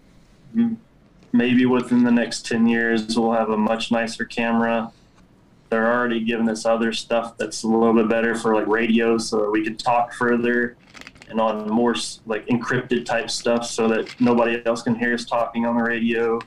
[1.33, 4.91] Maybe within the next ten years, we'll have a much nicer camera.
[5.69, 9.41] They're already giving us other stuff that's a little bit better for like radio, so
[9.43, 10.75] that we can talk further,
[11.31, 11.95] and on more
[12.27, 16.39] like encrypted type stuff, so that nobody else can hear us talking on the radio.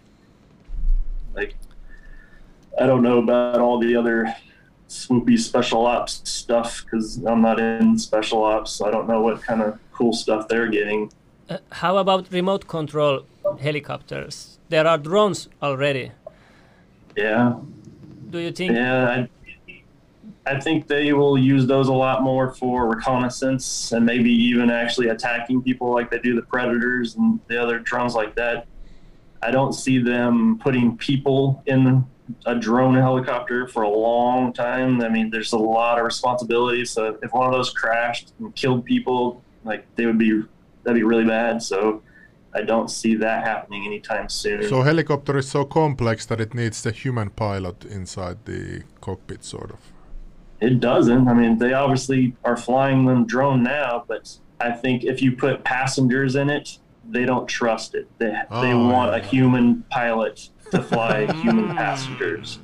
[1.34, 1.56] Like,
[2.80, 4.34] I don't know about all the other
[4.90, 9.42] swoopy special ops stuff because I'm not in special ops, so I don't know what
[9.42, 11.12] kind of cool stuff they're getting.
[11.50, 13.26] Uh, how about remote control
[13.60, 14.60] helicopters?
[14.70, 16.12] There are drones already.
[17.16, 17.60] Yeah,
[18.30, 18.74] Do you think?
[18.74, 19.10] yeah.
[19.10, 19.30] I,
[20.46, 25.08] I think they will use those a lot more for reconnaissance and maybe even actually
[25.08, 28.68] attacking people like they do the predators and the other drones like that.
[29.42, 32.06] I don't see them putting people in
[32.46, 35.02] a drone helicopter for a long time.
[35.02, 36.86] I mean, there's a lot of responsibility.
[36.86, 40.44] So if one of those crashed and killed people, like they would be,
[40.84, 41.62] that'd be really bad.
[41.62, 42.02] So
[42.54, 44.68] I don't see that happening anytime soon.
[44.68, 49.72] So helicopter is so complex that it needs the human pilot inside the cockpit, sort
[49.72, 49.93] of.
[50.68, 51.28] It doesn't.
[51.28, 54.24] I mean, they obviously are flying them drone now, but
[54.68, 56.80] I think if you put passengers in it,
[57.16, 58.08] they don't trust it.
[58.20, 58.32] They
[58.64, 59.18] they Oh, want yeah.
[59.20, 62.60] a human pilot to fly human passengers.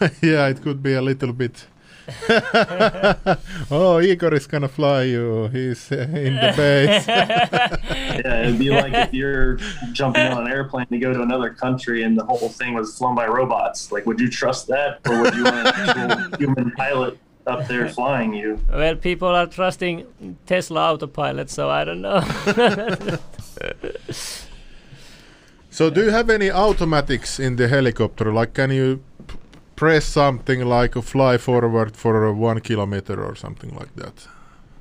[0.30, 1.66] yeah, it could be a little bit.
[3.70, 5.48] oh, Igor is gonna fly you.
[5.48, 7.06] He's uh, in the base.
[8.22, 9.56] Yeah, it'd be like if you're
[9.92, 13.14] jumping on an airplane to go to another country and the whole thing was flown
[13.14, 13.90] by robots.
[13.90, 17.88] Like, would you trust that, or would you want an actual human pilot up there
[17.88, 18.60] flying you?
[18.70, 20.06] Well, people are trusting
[20.46, 22.20] Tesla autopilot, so I don't know.
[25.70, 28.32] so, do you have any automatics in the helicopter?
[28.32, 29.02] Like, can you p-
[29.82, 34.28] press something like a fly forward for one kilometer or something like that?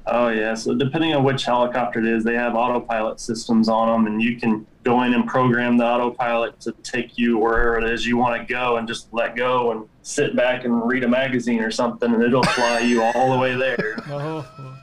[0.05, 0.53] Oh yeah.
[0.53, 4.39] So depending on which helicopter it is, they have autopilot systems on them, and you
[4.39, 8.39] can go in and program the autopilot to take you wherever it is you want
[8.39, 12.13] to go, and just let go and sit back and read a magazine or something,
[12.13, 13.95] and it'll fly you all the way there.
[14.07, 14.45] Oho.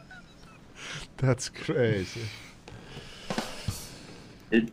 [1.19, 2.27] That's crazy.
[4.51, 4.73] It.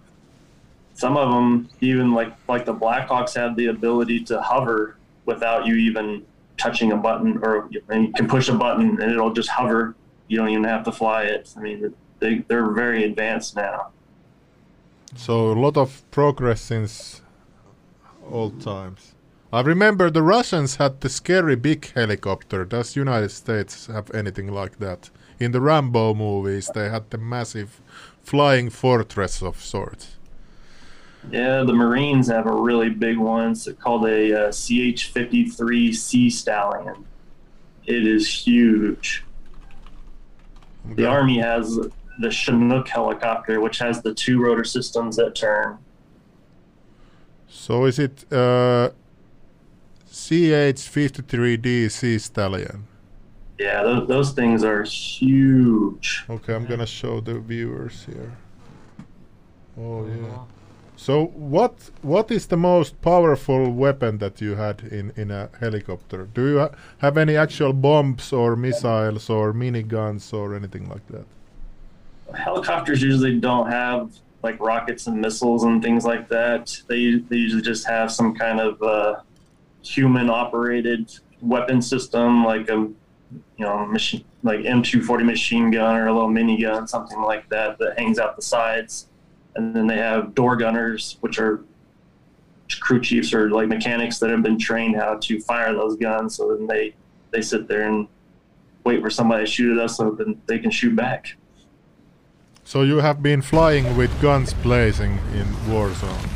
[0.95, 5.75] Some of them, even like like the Blackhawks, have the ability to hover without you
[5.75, 6.25] even
[6.57, 7.81] touching a button, or you
[8.15, 9.95] can push a button and it'll just hover.
[10.27, 11.53] You don't even have to fly it.
[11.57, 13.89] I mean, they they're very advanced now.
[15.15, 17.21] So a lot of progress since
[18.29, 19.13] old times.
[19.53, 22.65] I remember the Russians had the scary big helicopter.
[22.65, 25.09] Does United States have anything like that?
[25.39, 27.81] In the Rambo movies, they had the massive
[28.23, 30.14] flying fortress of sorts.
[31.31, 33.51] Yeah, the Marines have a really big one.
[33.51, 37.05] It's called a uh, CH-53 Sea Stallion.
[37.85, 39.23] It is huge.
[40.93, 41.79] The Army has
[42.19, 45.79] the Chinook helicopter, which has the two rotor systems that turn.
[47.47, 48.89] So is it uh,
[50.07, 52.87] CH-53D Sea Stallion?
[53.57, 56.25] Yeah, those, those things are huge.
[56.29, 58.37] Okay, I'm gonna show the viewers here.
[59.77, 60.39] Oh yeah.
[61.05, 66.27] So what what is the most powerful weapon that you had in in a helicopter?
[66.33, 71.25] Do you ha- have any actual bombs or missiles or miniguns or anything like that?
[72.35, 76.75] Helicopters usually don't have like rockets and missiles and things like that.
[76.87, 79.21] They they usually just have some kind of uh,
[79.83, 81.03] human operated
[81.39, 82.79] weapon system, like a
[83.59, 87.99] you know machine like M240 machine gun or a little minigun, something like that that
[87.99, 89.05] hangs out the sides.
[89.55, 91.63] And then they have door gunners, which are
[92.79, 96.35] crew chiefs or like mechanics that have been trained how to fire those guns.
[96.35, 96.93] So then they
[97.31, 98.07] they sit there and
[98.83, 101.35] wait for somebody to shoot at us, so then they can shoot back.
[102.63, 106.29] So you have been flying with guns blazing in Warzone.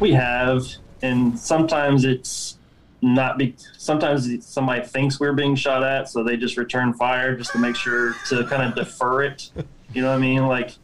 [0.00, 0.64] We have,
[1.02, 2.58] and sometimes it's
[3.02, 3.54] not be.
[3.76, 7.76] Sometimes somebody thinks we're being shot at, so they just return fire just to make
[7.76, 9.50] sure to kind of defer it.
[9.92, 10.46] You know what I mean?
[10.46, 10.76] Like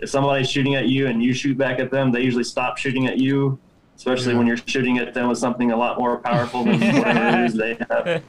[0.00, 3.06] if somebody's shooting at you and you shoot back at them, they usually stop shooting
[3.06, 3.58] at you.
[3.96, 4.38] Especially Yeah.
[4.38, 7.54] when you're shooting at them with something a lot more powerful than whatever it is
[7.54, 8.22] they have.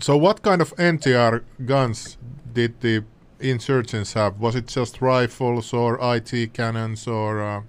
[0.00, 2.16] So what kind of NTR guns
[2.52, 3.04] did the
[3.38, 4.40] insurgents have?
[4.40, 7.62] Was it just rifles or IT cannons or, uh,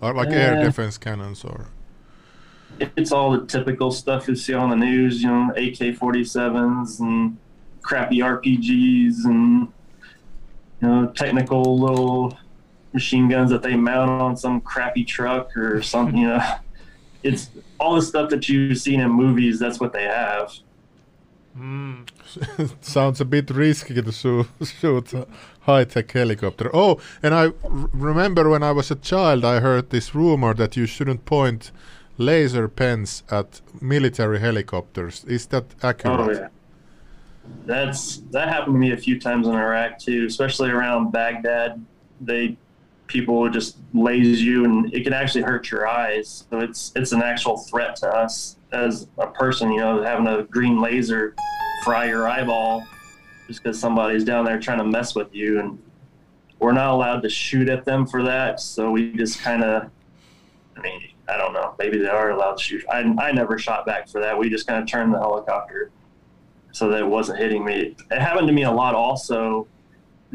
[0.00, 1.66] or like air Uh, defense cannons or?
[2.96, 7.36] It's all the typical stuff you see on the news, you know, AK-47s and
[7.82, 9.68] crappy RPGs and
[10.80, 12.38] you know technical little
[12.92, 16.16] machine guns that they mount on some crappy truck or something.
[16.16, 16.42] You know,
[17.22, 19.58] it's all the stuff that you've seen in movies.
[19.58, 20.52] That's what they have.
[21.58, 22.08] Mm.
[22.80, 25.26] Sounds a bit risky to shoot, shoot a
[25.60, 26.70] high-tech helicopter.
[26.72, 27.52] Oh, and I r-
[27.92, 31.72] remember when I was a child, I heard this rumor that you shouldn't point
[32.16, 35.24] laser pens at military helicopters.
[35.24, 36.20] Is that accurate?
[36.20, 36.48] Oh yeah.
[37.64, 41.84] That's that happened to me a few times in Iraq too, especially around Baghdad.
[42.20, 42.56] They
[43.08, 46.46] people would just laze you and it can actually hurt your eyes.
[46.50, 50.44] So it's it's an actual threat to us as a person, you know, having a
[50.44, 51.34] green laser
[51.84, 52.84] fry your eyeball
[53.46, 55.78] just because somebody's down there trying to mess with you and
[56.58, 58.60] we're not allowed to shoot at them for that.
[58.60, 59.90] So we just kind of
[60.76, 61.74] I mean, I don't know.
[61.78, 62.84] Maybe they are allowed to shoot.
[62.90, 64.38] I, I never shot back for that.
[64.38, 65.90] We just kind of turned the helicopter
[66.72, 67.96] so that it wasn't hitting me.
[68.10, 69.66] It happened to me a lot also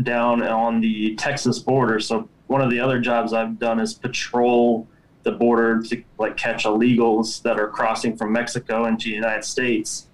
[0.02, 2.00] down on the Texas border.
[2.00, 4.88] So one of the other jobs I've done is patrol
[5.24, 10.08] the border to like catch illegals that are crossing from Mexico into the United States.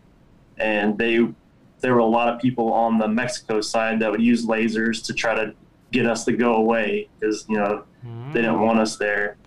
[0.58, 1.28] And they
[1.82, 5.14] there were a lot of people on the Mexico side that would use lasers to
[5.14, 5.54] try to
[5.92, 7.84] get us to go away because you know
[8.32, 8.66] they didn't mm.
[8.66, 9.38] want us there.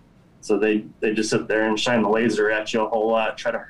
[0.41, 3.37] So they they just sit there and shine the laser at you a whole lot,
[3.37, 3.65] try to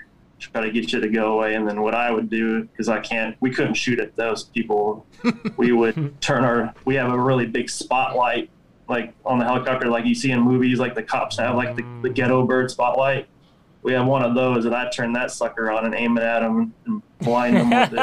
[0.52, 1.56] try to get you to go away.
[1.56, 5.06] And then what I would do because I can't, we couldn't shoot at those people.
[5.58, 8.50] we would turn our, we have a really big spotlight
[8.90, 11.86] like on the helicopter, like you see in movies, like the cops have like the,
[12.02, 13.28] the ghetto bird spotlight.
[13.82, 16.40] We have one of those, and I turn that sucker on and aim it at
[16.40, 18.00] them and blind them with it.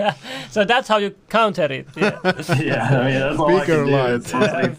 [0.50, 1.86] so that's how you counter it.
[1.94, 2.18] Yeah.
[2.58, 3.90] yeah, I mean that's all I can do.
[3.90, 4.14] light.
[4.14, 4.76] It's like-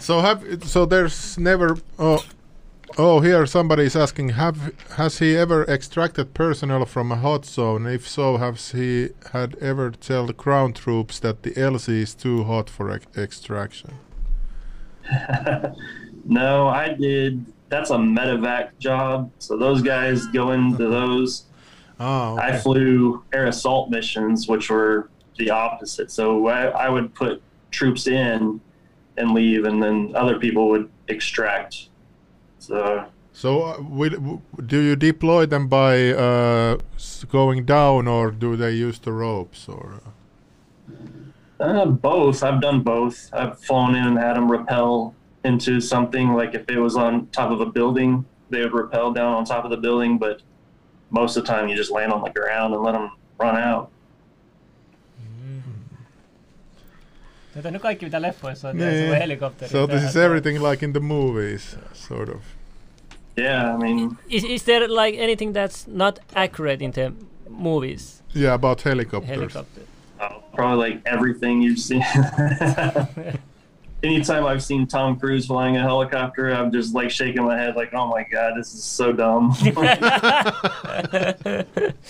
[0.00, 2.24] so have so there's never oh
[2.96, 7.86] oh here somebody is asking have has he ever extracted personnel from a hot zone
[7.86, 12.44] if so has he had ever tell the ground troops that the LZ is too
[12.44, 13.94] hot for ex- extraction
[16.28, 19.30] No, I did that's a medevac job.
[19.38, 21.44] So those guys go into those.
[22.00, 22.46] Oh, okay.
[22.46, 26.10] I flew air assault missions, which were the opposite.
[26.10, 28.60] So I, I would put troops in
[29.16, 31.87] and leave, and then other people would extract.
[32.58, 36.78] So So, uh, will, w- do you deploy them by uh,
[37.30, 39.68] going down, or do they use the ropes?
[39.68, 40.02] Or
[41.60, 42.42] uh, uh, both.
[42.42, 43.30] I've done both.
[43.32, 46.34] I've flown in and had them rappel into something.
[46.34, 49.64] Like if it was on top of a building, they would rappel down on top
[49.64, 50.18] of the building.
[50.18, 50.42] But
[51.10, 53.90] most of the time, you just land on the ground and let them run out.
[57.58, 58.90] Tätä nyt kaikki mitä leffoissa on, Niin.
[59.10, 59.70] se helikopteri.
[59.72, 62.40] so this is everything like in the movies, sort of.
[63.38, 67.12] Yeah, I mean, Is, is there like anything that's not accurate in the
[67.48, 68.22] movies?
[68.34, 69.36] Yeah, about helicopters.
[69.36, 69.82] Helicopter.
[70.20, 72.04] uh, probably like everything you've seen.
[74.02, 77.92] Anytime I've seen Tom Cruise flying a helicopter, I'm just like shaking my head, like,
[77.92, 79.56] "Oh my god, this is so dumb."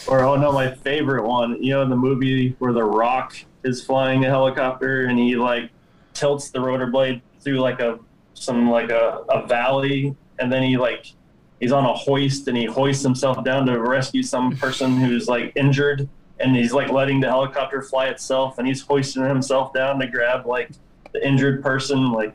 [0.06, 3.82] or oh no, my favorite one, you know, in the movie where The Rock is
[3.82, 5.70] flying a helicopter and he like
[6.12, 7.98] tilts the rotor blade through like a
[8.34, 11.12] some like a, a valley, and then he like
[11.60, 15.52] he's on a hoist and he hoists himself down to rescue some person who's like
[15.56, 16.08] injured
[16.40, 20.46] and he's like letting the helicopter fly itself and he's hoisting himself down to grab
[20.46, 20.70] like
[21.12, 22.34] the injured person like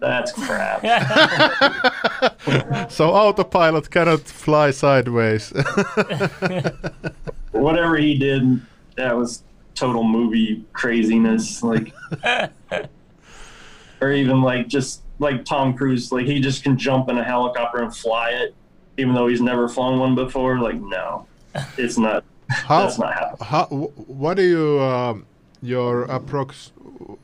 [0.00, 0.82] that's crap.
[2.90, 5.50] So autopilot cannot fly sideways.
[7.52, 8.60] whatever he did
[8.96, 9.42] that was
[9.74, 11.92] total movie craziness like
[14.00, 17.82] or even like just like tom cruise like he just can jump in a helicopter
[17.82, 18.54] and fly it
[18.96, 21.26] even though he's never flown one before like no.
[21.76, 23.46] It's not how, that's not happening.
[23.46, 25.26] How, what do you, um,
[25.62, 26.70] your approx,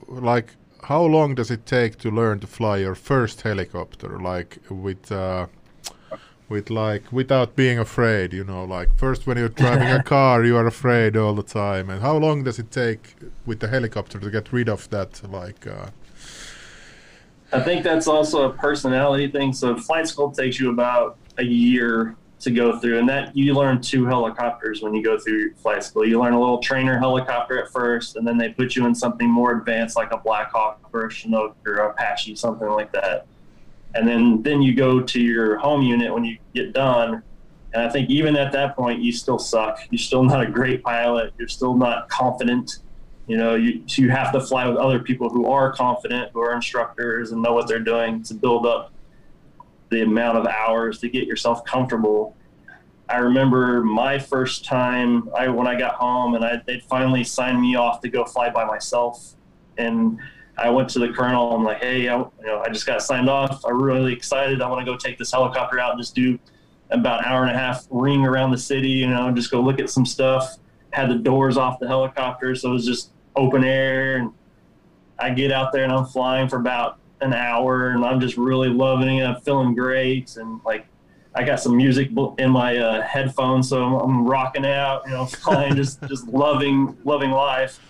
[0.09, 0.55] like,
[0.85, 4.18] how long does it take to learn to fly your first helicopter?
[4.18, 5.47] Like, with, uh,
[6.49, 10.57] with like, without being afraid, you know, like, first when you're driving a car, you
[10.57, 11.91] are afraid all the time.
[11.91, 13.16] And how long does it take
[13.47, 15.91] with the helicopter to get rid of that, like, uh,
[17.53, 19.53] I think that's also a personality thing.
[19.53, 23.80] So flight school takes you about a year to go through, and that you learn
[23.80, 26.07] two helicopters when you go through flight school.
[26.07, 29.30] You learn a little trainer helicopter at first, and then they put you in something
[29.30, 33.26] more advanced like a Black Hawk or a Chinook or Apache, something like that.
[33.95, 37.22] And then then you go to your home unit when you get done.
[37.72, 39.78] And I think even at that point, you still suck.
[39.91, 41.34] You're still not a great pilot.
[41.38, 42.78] You're still not confident.
[43.26, 46.41] You know, you so you have to fly with other people who are confident, who
[46.41, 48.93] are instructors and know what they're doing to build up
[49.91, 52.36] the amount of hours to get yourself comfortable.
[53.09, 57.61] I remember my first time I when I got home and I they'd finally signed
[57.61, 59.34] me off to go fly by myself,
[59.76, 60.18] and
[60.57, 61.55] I went to the colonel.
[61.55, 63.64] I'm like, hey, I, you know, I just got signed off.
[63.64, 64.62] I'm really excited.
[64.62, 66.38] I want to go take this helicopter out and just do
[66.91, 68.91] about an hour and a half ring around the city.
[68.91, 70.59] You know, just go look at some stuff.
[70.93, 74.18] Had the doors off the helicopter, so it was just open air.
[74.18, 74.32] And
[75.18, 78.68] I get out there and I'm flying for about an hour, and I'm just really
[78.68, 79.25] loving it.
[79.25, 80.87] I'm feeling great, and like
[81.35, 85.27] I got some music in my uh, headphones, so I'm, I'm rocking out, you know,
[85.27, 87.81] flying, just just loving loving life.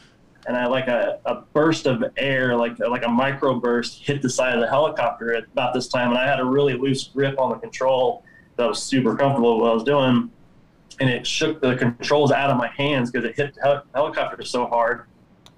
[0.46, 4.30] And I like a, a burst of air, like like a micro burst, hit the
[4.30, 7.38] side of the helicopter at about this time, and I had a really loose grip
[7.38, 8.24] on the control
[8.56, 10.30] that was super comfortable with what I was doing,
[10.98, 14.66] and it shook the controls out of my hands because it hit the helicopter so
[14.66, 15.04] hard.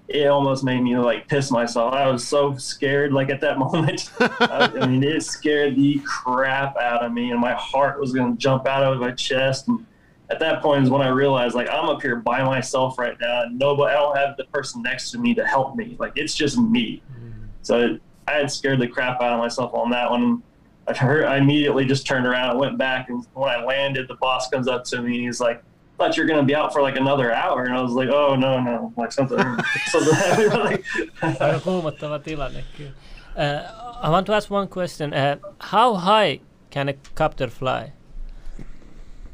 [0.07, 1.93] It almost made me like piss myself.
[1.93, 4.11] I was so scared, like at that moment.
[4.19, 8.33] I, I mean, it scared the crap out of me, and my heart was going
[8.33, 9.67] to jump out of my chest.
[9.67, 9.85] And
[10.29, 13.43] at that point is when I realized, like, I'm up here by myself right now,
[13.43, 15.95] and nobody, I don't have the person next to me to help me.
[15.99, 17.01] Like, it's just me.
[17.17, 17.47] Mm.
[17.61, 17.97] So
[18.27, 20.43] I had scared the crap out of myself on that one.
[20.85, 24.15] I heard, I immediately just turned around and went back, and when I landed, the
[24.15, 25.63] boss comes up to me and he's like.
[25.97, 28.59] Thought you're gonna be out for like another hour, and I was like, "Oh no,
[28.59, 29.37] no, like something,
[29.91, 30.83] something." like,
[31.21, 32.91] Aika kuumottava tilanne kyllä.
[33.35, 35.13] Uh, I want to ask one question.
[35.13, 36.39] Uh, how high
[36.69, 37.93] can a copter fly?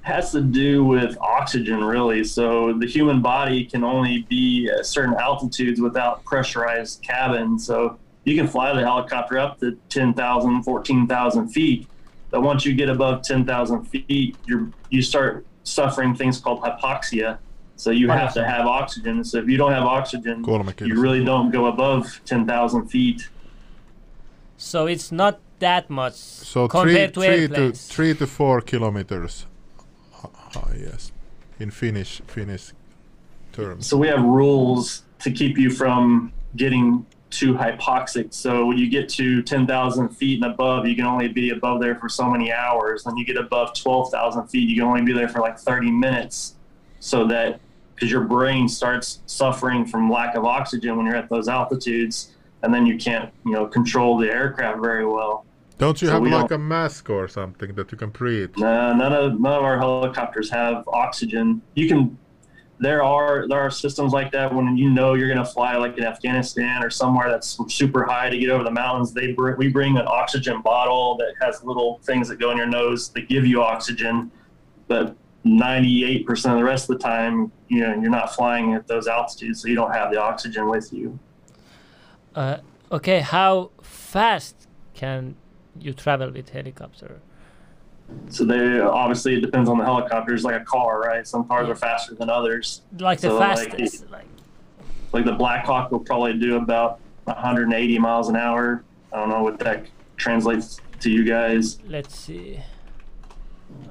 [0.02, 5.14] has to do with oxygen really so the human body can only be at certain
[5.16, 11.88] altitudes without pressurized cabin so you can fly the helicopter up to 10,000 14,000 feet
[12.32, 17.38] but once you get above 10,000 feet you you start suffering things called hypoxia.
[17.76, 19.24] So you have to have oxygen.
[19.24, 20.44] So if you don't have oxygen
[20.80, 23.30] you really don't go above 10,000 feet.
[24.58, 27.88] So it's not that much So three, compared to three to airplanes.
[27.88, 29.46] three to four kilometers.
[30.14, 31.12] Hi- high, yes,
[31.60, 32.74] in Finnish Finnish
[33.54, 33.88] terms.
[33.88, 38.34] So we have rules to keep you from getting too hypoxic.
[38.34, 41.96] So when you get to 10,000 feet and above, you can only be above there
[41.96, 43.04] for so many hours.
[43.04, 46.56] Then you get above 12,000 feet, you can only be there for like 30 minutes.
[47.00, 47.60] So that
[47.96, 52.74] because your brain starts suffering from lack of oxygen when you're at those altitudes, and
[52.74, 55.46] then you can't, you know, control the aircraft very well.
[55.78, 58.52] Don't you So have like a mask or something that you can breathe?
[58.58, 61.62] No, none of none of our helicopters have oxygen.
[61.76, 62.18] You can.
[62.80, 65.98] There are there are systems like that when you know you're going to fly like
[65.98, 69.14] in Afghanistan or somewhere that's super high to get over the mountains.
[69.14, 72.68] They bring, we bring an oxygen bottle that has little things that go in your
[72.68, 74.32] nose that give you oxygen,
[74.88, 75.16] but
[75.46, 79.62] 98% of the rest of the time, you know, you're not flying at those altitudes,
[79.62, 81.18] so you don't have the oxygen with you.
[82.36, 82.58] Uh,
[82.92, 85.36] okay, how fast can
[85.80, 87.22] you travel with helicopter?
[88.30, 91.28] So they obviously it depends on the helicopters, like a car, right?
[91.28, 92.82] Some cars are faster than others.
[93.00, 94.10] Like the So, fastest?
[94.12, 94.26] Like,
[95.14, 98.84] like the Black Hawk will probably do about 180 miles an hour.
[99.14, 99.86] I don't know what that
[100.18, 101.80] translates to you guys.
[101.88, 102.60] let's see.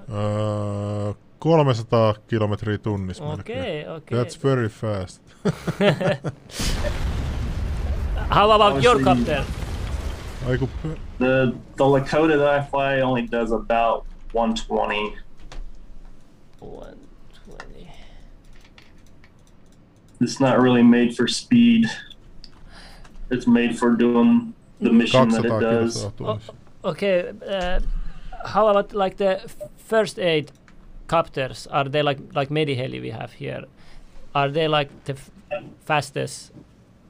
[0.08, 3.58] Uh, 300 kilometriä tunnissa melkein.
[3.60, 4.18] Okay, okay.
[4.18, 5.22] That's very fast.
[8.30, 9.44] How about your Obviously- copter?
[10.48, 15.16] Ai kun p- The the Lakota that I fly only does about 120.
[16.60, 17.90] 120.
[20.20, 21.86] It's not really made for speed.
[23.30, 25.94] It's made for doing the mission that it does.
[25.94, 26.52] kilometriä tunnissa.
[26.84, 27.82] Okay, uh,
[28.44, 29.40] how about like the
[29.88, 30.48] first aid
[31.06, 31.66] copters?
[31.70, 33.66] Are they like like Mediheli we have here?
[34.34, 35.30] Are they like the f-
[35.84, 36.52] fastest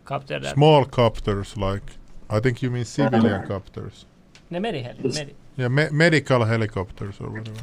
[0.05, 1.87] copter that Small copters like,
[2.31, 4.05] I think you mean civilian copters.
[4.51, 5.03] the Mediheli?
[5.03, 7.57] This- Medi- Yeah, me- medical helicopters or whatever.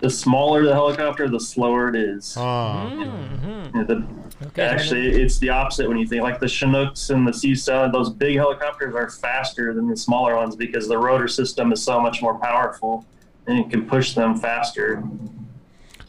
[0.00, 2.34] The smaller the helicopter, the slower it is.
[2.38, 2.94] Ah, okay.
[2.94, 3.74] Mhm.
[3.74, 4.06] Yeah, the,
[4.48, 7.54] Okay, actually, it's the opposite when you think like the Chinooks and the Sea
[7.90, 11.98] Those big helicopters are faster than the smaller ones because the rotor system is so
[11.98, 13.06] much more powerful
[13.46, 15.02] and it can push them faster.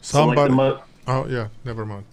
[0.02, 0.54] So like Somebody.
[0.54, 2.04] the, oh yeah, never mind.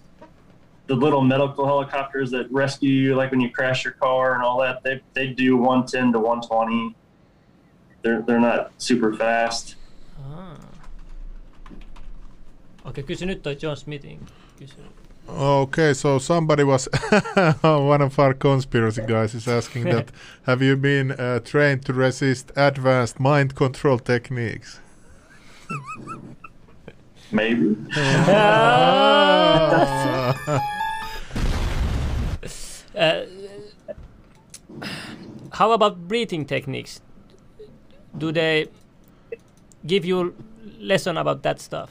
[0.86, 4.60] The little medical helicopters that rescue you, like when you crash your car and all
[4.60, 6.94] that, they they do 110 to 120.
[8.02, 9.76] They're they're not super fast.
[10.24, 10.56] Ah.
[12.86, 14.18] Okei, kysy nyt toi John Smithin.
[14.60, 14.74] Kysy.
[15.28, 16.86] Okay, so somebody was
[17.62, 20.12] one of our conspiracy guys is asking that
[20.44, 24.78] have you been uh, trained to resist advanced mind control techniques?
[27.32, 27.76] Maybe.
[32.96, 33.26] Uh,
[35.52, 37.00] how about breathing techniques?
[38.16, 38.68] Do they
[39.86, 40.34] give you
[40.78, 41.90] lesson about that stuff?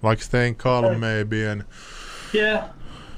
[0.00, 1.64] like staying calm maybe and
[2.32, 2.68] Yeah,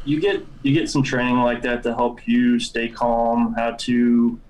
[0.07, 4.41] you get you get some training like that to help you stay calm, how to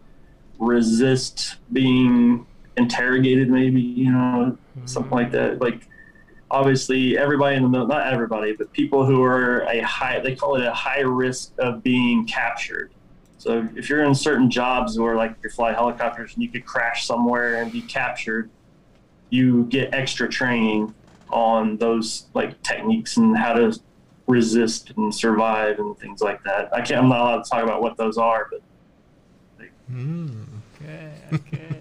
[0.59, 5.61] resist being interrogated, maybe you know something like that.
[5.61, 5.89] Like
[6.51, 10.57] obviously, everybody in the middle, not everybody, but people who are a high, they call
[10.57, 12.93] it a high risk of being captured.
[13.39, 17.07] So if you're in certain jobs where like you fly helicopters and you could crash
[17.07, 18.51] somewhere and be captured,
[19.31, 20.95] you get extra training
[21.31, 23.79] on those like techniques and how to
[24.27, 26.73] resist and survive and things like that.
[26.75, 27.03] I can't.
[27.03, 30.43] I'm not allowed to talk about what those are, but hmm.
[30.83, 31.81] Okay, okay.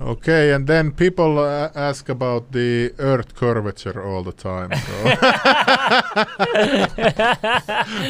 [0.00, 4.92] Okay and then people uh, ask about the earth curvature all the time so.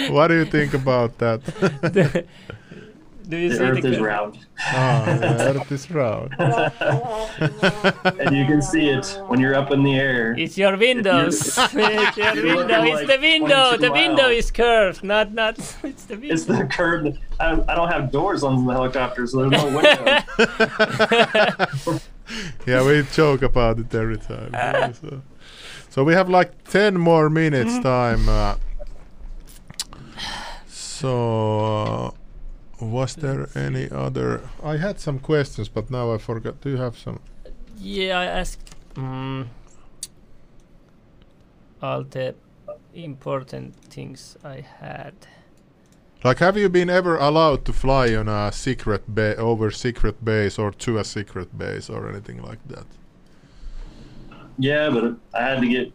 [0.12, 2.26] What do you think about that
[3.28, 6.32] Do you the see Earth the is round, ah, the earth is round
[8.20, 10.34] and you can see it when you're up in the air.
[10.38, 11.58] It's your windows.
[11.58, 12.82] it's your window.
[12.84, 13.76] It's like the window.
[13.76, 14.44] 22 The window miles.
[14.44, 15.58] is curved, not not.
[15.82, 16.34] It's the window.
[16.34, 17.18] It's the curve.
[17.40, 20.04] I, I don't have doors on the helicopter, so there's no window.
[22.66, 25.22] yeah we joke about it every time so,
[25.88, 28.56] so we have like 10 more minutes time uh,
[30.66, 31.12] so
[31.76, 32.10] uh,
[32.80, 36.96] was there any other i had some questions but now i forgot do you have
[36.98, 37.20] some
[37.78, 39.46] Yeah, I asked mm,
[41.82, 42.34] all the
[42.94, 45.14] important things I had.
[46.24, 50.58] like have you been ever allowed to fly on a secret ba- over secret base
[50.58, 52.86] or to a secret base or anything like that
[54.58, 55.92] yeah, but I had to get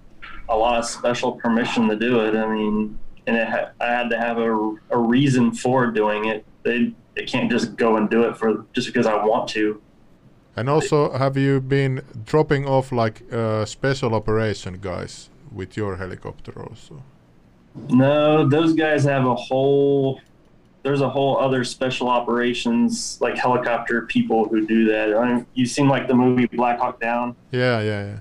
[0.50, 2.36] a lot of special permission to do it.
[2.36, 4.52] I mean, and it ha- I had to have a,
[4.92, 6.46] a reason for doing it.
[6.64, 9.82] They they can't just go and do it for just because I want to.
[10.56, 16.62] And also, have you been dropping off like uh, special operation guys with your helicopter
[16.62, 17.04] also?
[17.90, 20.20] No, those guys have a whole.
[20.84, 25.16] There's a whole other special operations like helicopter people who do that.
[25.16, 27.36] I mean, you seen like the movie Black Hawk Down.
[27.52, 28.20] Yeah, yeah, yeah.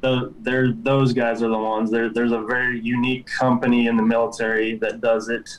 [0.00, 1.90] The, they're those guys are the ones.
[1.90, 5.58] There, there's a very unique company in the military that does it.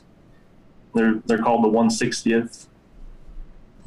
[0.96, 2.66] They're they're called the 160th.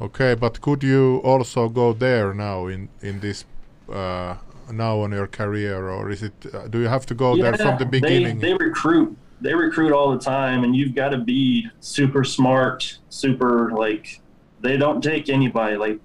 [0.00, 3.44] Okay, but could you also go there now in in this
[3.92, 4.36] uh,
[4.72, 6.32] now on your career, or is it?
[6.52, 8.38] Uh, do you have to go there from the beginning?
[8.38, 9.16] They, recruit.
[9.40, 14.20] They recruit all the time, and you've got to be super smart, super like.
[14.60, 15.76] They don't take anybody.
[15.76, 15.98] Like,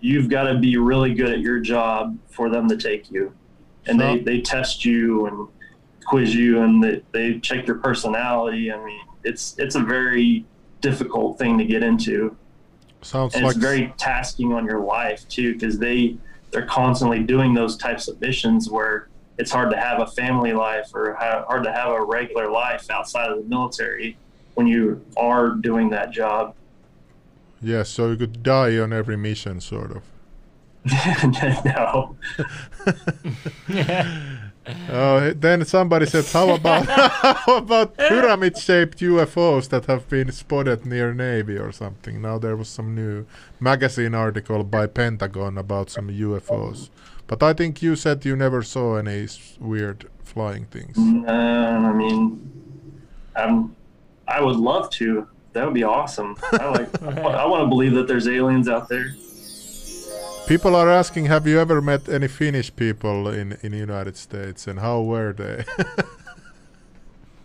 [0.00, 3.32] you've got to be really good at your job for them to take you,
[3.86, 5.48] and they they test you and
[6.06, 8.72] quiz you, and they, they check your personality.
[8.72, 10.44] I mean, it's it's a very
[10.80, 12.36] difficult thing to get into.
[13.02, 16.16] Sounds and like it's very tasking on your life too because they
[16.50, 19.08] they're constantly doing those types of missions where
[19.38, 22.88] it's hard to have a family life or ha- hard to have a regular life
[22.90, 24.16] outside of the military
[24.54, 26.54] when you are doing that job.
[27.60, 30.02] Yeah, So you could die on every mission, sort of.
[31.64, 32.16] no
[34.90, 36.86] Uh, then somebody said, "How about
[37.46, 42.68] how about pyramid-shaped UFOs that have been spotted near Navy or something?" Now there was
[42.68, 43.26] some new
[43.60, 46.90] magazine article by Pentagon about some UFOs,
[47.28, 50.98] but I think you said you never saw any s- weird flying things.
[50.98, 51.32] uh,
[51.90, 52.20] i mean
[53.36, 53.74] i'm
[54.28, 58.06] i would love to that would be awesome i like i want to believe that
[58.08, 59.14] there's aliens out there
[60.46, 64.78] People are asking, "Have you ever met any Finnish people in in United States, and
[64.80, 65.64] how were they?"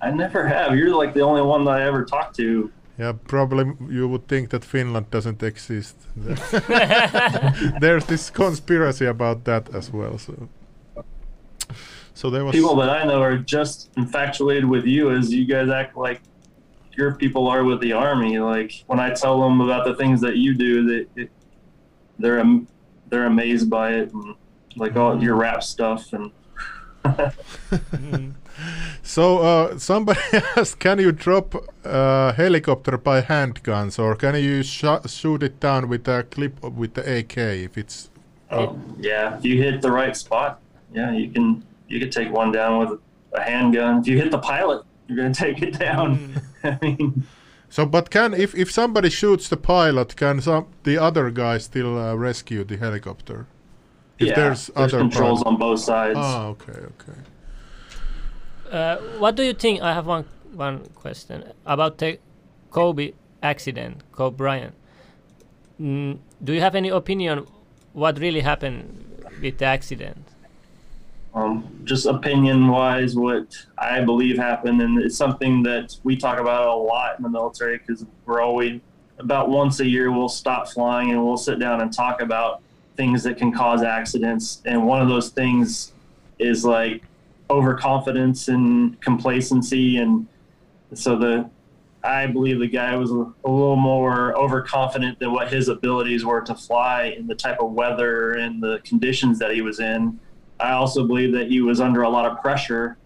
[0.03, 3.65] i never have you're like the only one that i ever talked to Yeah, probably
[3.89, 5.95] you would think that Finland doesn't exist.
[7.81, 10.17] There's this conspiracy about that as well.
[10.17, 10.33] So,
[12.13, 15.69] so there was people that I know are just infatuated with you as you guys
[15.69, 16.21] act like
[16.97, 18.37] your people are with the army.
[18.39, 21.29] Like when I tell them about the things that you do, that it,
[22.19, 22.67] they're am-
[23.11, 24.35] they're amazed by it and
[24.75, 26.31] like all your rap stuff and
[29.03, 30.19] So uh, somebody
[30.55, 35.89] asked, can you drop a helicopter by handguns, or can you sh- shoot it down
[35.89, 38.09] with a clip with the AK if it's
[38.51, 40.59] oh yeah, if you hit the right spot,
[40.93, 42.99] yeah, you can you can take one down with
[43.33, 43.99] a handgun.
[43.99, 46.39] If you hit the pilot, you're gonna take it down.
[46.63, 47.25] I mean,
[47.71, 47.85] so?
[47.85, 52.13] But can if if somebody shoots the pilot, can some the other guy still uh,
[52.13, 53.47] rescue the helicopter?
[54.19, 56.19] If yeah, there's there's, other controls pilot- on both sides.
[56.19, 57.19] Ah, okay, okay.
[58.69, 59.81] Uh, what do you think?
[59.81, 62.19] I have one one question about the
[62.69, 64.75] Kobe accident, Kobe Bryant.
[65.79, 67.47] Mm, do you have any opinion
[67.93, 70.30] what really happened with the accident?
[71.33, 76.67] Um, just opinion wise, what I believe happened, and it's something that we talk about
[76.67, 78.81] a lot in the military because we're always
[79.17, 82.63] about once a year we'll stop flying and we'll sit down and talk about
[82.97, 85.93] things that can cause accidents, and one of those things
[86.39, 87.03] is like
[87.49, 90.27] overconfidence and complacency, and
[90.93, 91.49] so the
[92.03, 93.15] I believe the guy was a,
[93.45, 97.71] a little more overconfident than what his abilities were to fly in the type of
[97.71, 100.19] weather and the conditions that he was in.
[100.61, 102.97] I also believe that he was under a lot of pressure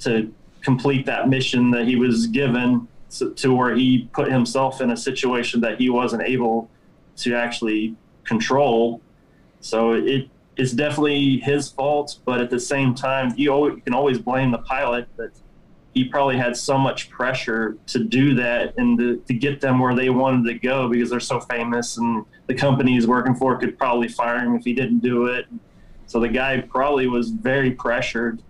[0.00, 0.32] to
[0.62, 2.88] complete that mission that he was given
[3.36, 6.70] to where he put himself in a situation that he wasn't able
[7.16, 7.94] to actually
[8.24, 9.00] control.
[9.60, 13.94] So it it's definitely his fault, but at the same time, you, always, you can
[13.94, 15.30] always blame the pilot that
[15.94, 19.94] he probably had so much pressure to do that and to, to get them where
[19.94, 23.78] they wanted to go because they're so famous and the company he's working for could
[23.78, 25.46] probably fire him if he didn't do it.
[26.06, 28.42] So the guy probably was very pressured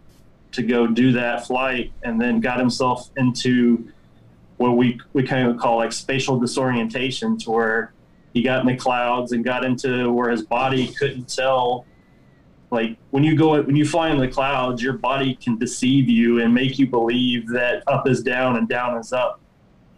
[0.53, 3.89] to go do that flight and then got himself into
[4.59, 7.93] what we, we kind of call like spatial disorientation to where
[8.33, 11.87] he got in the clouds and got into where his body couldn't tell.
[12.71, 16.41] Like when you go when you fly in the clouds your body can deceive you
[16.41, 19.41] and make you believe that up is down and down is up.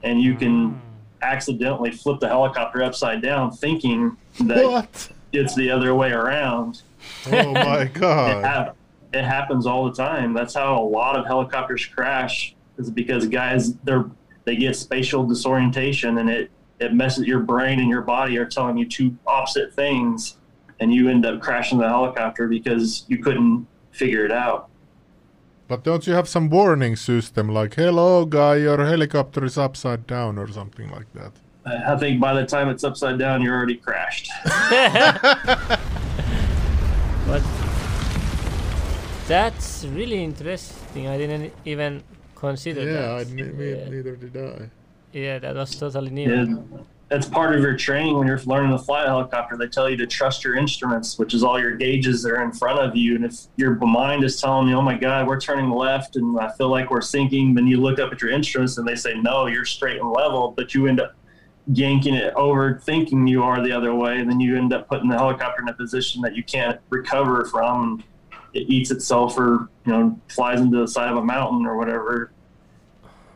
[0.03, 0.79] And you can hmm.
[1.23, 5.11] accidentally flip the helicopter upside down thinking that What?
[5.33, 6.83] it's the other way around
[7.27, 8.45] Oh my it, god!
[8.45, 8.77] hap-
[9.13, 13.75] it happens all the time that's how a lot of helicopters crash is because guys
[13.85, 14.07] they're
[14.45, 16.51] they get spatial disorientation and it
[16.81, 20.37] it messes your brain and your body are telling you two opposite things
[20.81, 24.69] and you end up crashing the helicopter because you couldn't figure it out
[25.69, 30.37] But don't you have some warning system like "Hello, guy, your helicopter is upside down"
[30.39, 31.33] or something like that?
[31.67, 34.29] i think by the time it's upside down you're already crashed
[39.27, 41.09] that's really interesting.
[41.09, 42.03] I didn't even
[42.35, 43.33] consider Yeah, I, that.
[43.33, 43.89] ne- me, yeah.
[43.89, 44.71] neither did I.
[45.13, 46.31] yeah, that was totally new.
[46.31, 46.57] Yeah,
[47.09, 49.57] that's part of your training when you're learning to fly a helicopter.
[49.57, 52.53] They tell you to trust your instruments, which is all your gauges that are in
[52.53, 53.15] front of you.
[53.15, 56.51] And if your mind is telling you, "Oh my God, we're turning left," and I
[56.53, 59.47] feel like we're sinking, then you look up at your instruments and they say, "No,
[59.47, 61.15] you're straight and level," but you end up
[61.73, 65.09] yanking it over, thinking you are the other way, and then you end up putting
[65.09, 68.03] the helicopter in a position that you can't recover from.
[68.55, 72.31] It eats itself, or you know, flies into the side of a mountain or whatever.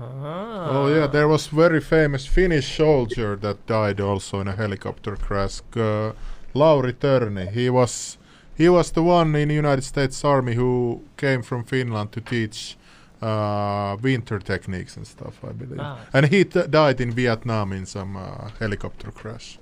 [0.00, 0.68] Ah.
[0.70, 5.60] Oh yeah, there was very famous Finnish soldier that died also in a helicopter crash.
[5.76, 6.12] Uh,
[6.54, 7.50] Lauri Törni.
[7.50, 8.16] He was
[8.56, 12.76] he was the one in United States Army who came from Finland to teach
[13.22, 15.80] uh, winter techniques and stuff, I believe.
[15.80, 15.98] Ah.
[16.12, 19.58] And he t- died in Vietnam in some uh, helicopter crash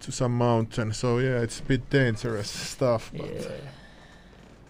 [0.00, 0.92] to some mountain.
[0.92, 3.10] So yeah, it's a bit dangerous stuff.
[3.16, 3.48] But Yeah.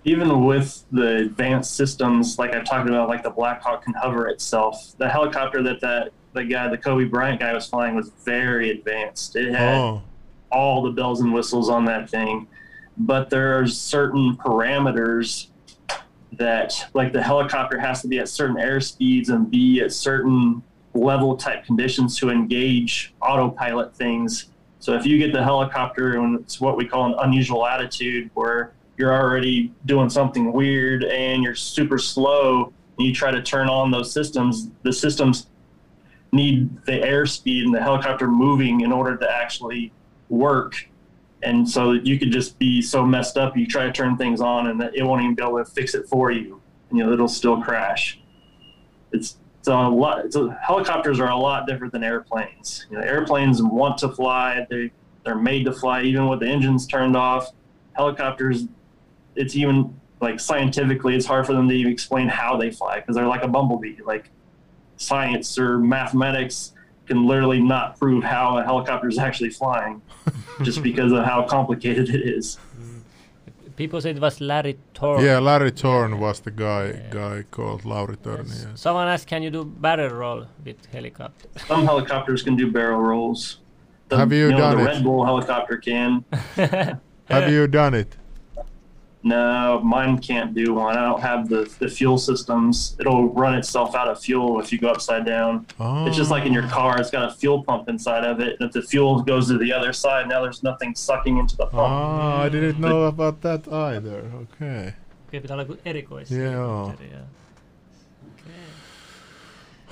[0.05, 4.28] Even with the advanced systems, like I've talked about, like the Black Hawk can hover
[4.28, 4.94] itself.
[4.98, 9.36] The helicopter that that the guy, the Kobe Bryant guy, was flying was very advanced.
[9.36, 10.03] It had Oh,
[10.53, 12.46] all the bells and whistles on that thing,
[12.96, 15.48] but there are certain parameters
[16.32, 20.62] that, like the helicopter has to be at certain air speeds and be at certain
[20.94, 24.46] level type conditions to engage autopilot things.
[24.80, 28.72] So if you get the helicopter and it's what we call an unusual attitude, where
[29.01, 33.90] you're already doing something weird and you're super slow, and you try to turn on
[33.90, 35.48] those systems, the systems
[36.32, 39.92] need the airspeed and the helicopter moving in order to actually
[40.28, 40.86] work.
[41.42, 44.66] And so you could just be so messed up, you try to turn things on
[44.66, 46.61] and it won't even be able to fix it for you.
[46.90, 48.20] And, you know, it'll still crash.
[49.12, 50.24] It's, a lot.
[50.61, 52.86] Helicopters are a lot different than airplanes.
[52.90, 54.66] You know, airplanes want to fly.
[54.70, 54.90] They
[55.24, 57.53] they're made to fly even with the engines turned off.
[57.92, 58.64] Helicopters,
[59.41, 59.76] it's even
[60.20, 63.43] like scientifically, it's hard for them to even explain how they fly because they're like
[63.43, 63.97] a bumblebee.
[64.05, 64.30] Like
[64.97, 66.72] science or mathematics
[67.07, 70.01] can literally not prove how a helicopter is actually flying
[70.62, 72.59] just because of how complicated it is.
[72.78, 73.01] Mm.
[73.76, 75.22] People say it was Larry Thor.
[75.22, 78.49] yeah, Larry Thorne was the guy guy called Larry Törni.
[78.49, 78.80] Yes.
[78.84, 81.49] Someone asked, can you do barrel roll with helicopter?
[81.66, 83.61] Some helicopters can do barrel rolls.
[84.09, 84.86] The, Have you know, done the it?
[84.86, 86.24] Red Bull helicopter can.
[87.30, 88.16] Have you done it?
[89.23, 90.97] No, mine can't do one.
[90.97, 92.97] I don't have the, the fuel systems.
[92.99, 95.66] It'll run itself out of fuel if you go upside down.
[95.79, 96.07] Oh.
[96.07, 98.57] It's just like in your car, it's got a fuel pump inside of it.
[98.59, 101.66] And if the fuel goes to the other side, now there's nothing sucking into the
[101.66, 101.91] pump.
[101.93, 104.25] Ah, I didn't know about that either.
[104.43, 104.95] Okay.
[105.29, 106.29] Okei, pitää olla joku erikois.
[106.31, 106.93] Joo.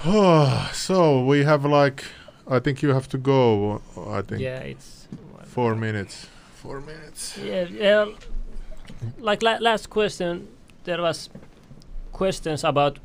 [0.04, 0.64] Joo.
[0.72, 2.04] so we have like,
[2.46, 3.82] I think you have to go.
[4.18, 5.08] I think Yeah, it's...
[5.44, 6.28] four minutes.
[6.62, 7.38] Four minutes.
[7.38, 8.08] Yeah, yeah,
[9.18, 10.48] like la- last question,
[10.84, 11.30] there was
[12.12, 12.98] questions about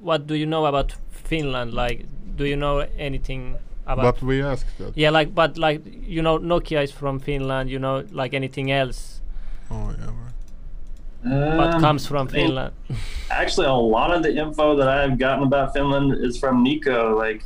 [0.00, 1.74] what do you know about Finland?
[1.74, 2.06] Like,
[2.36, 3.56] do you know anything
[3.86, 4.14] about?
[4.16, 4.96] But we asked that.
[4.96, 7.70] yeah, like, but like, you know, Nokia is from Finland.
[7.70, 9.20] You know, like anything else
[9.70, 10.06] Oh yeah.
[11.24, 11.56] Right.
[11.56, 12.72] what Um, comes from I Finland?
[13.30, 17.16] Actually, a lot of the info that I've gotten about Finland is from Nico.
[17.16, 17.44] Like,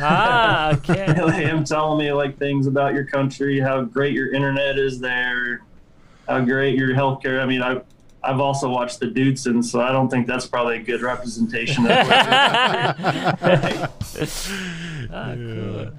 [0.00, 1.04] ah, okay.
[1.44, 5.60] him telling me like things about your country, how great your internet is there,
[6.28, 7.40] how great your healthcare.
[7.40, 7.80] I mean, I.
[8.20, 11.84] I've also watched the Dudesons, and so I don't think that's probably a good representation
[11.84, 12.08] of what
[15.12, 15.92] ah, cool.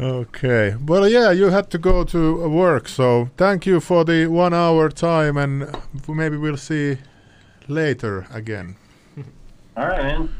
[0.00, 0.74] Okay.
[0.82, 4.88] Well, yeah, you had to go to work, so thank you for the one hour
[4.88, 5.70] time, and
[6.08, 6.96] maybe we'll see
[7.68, 8.76] later again.
[9.76, 10.34] All right, man.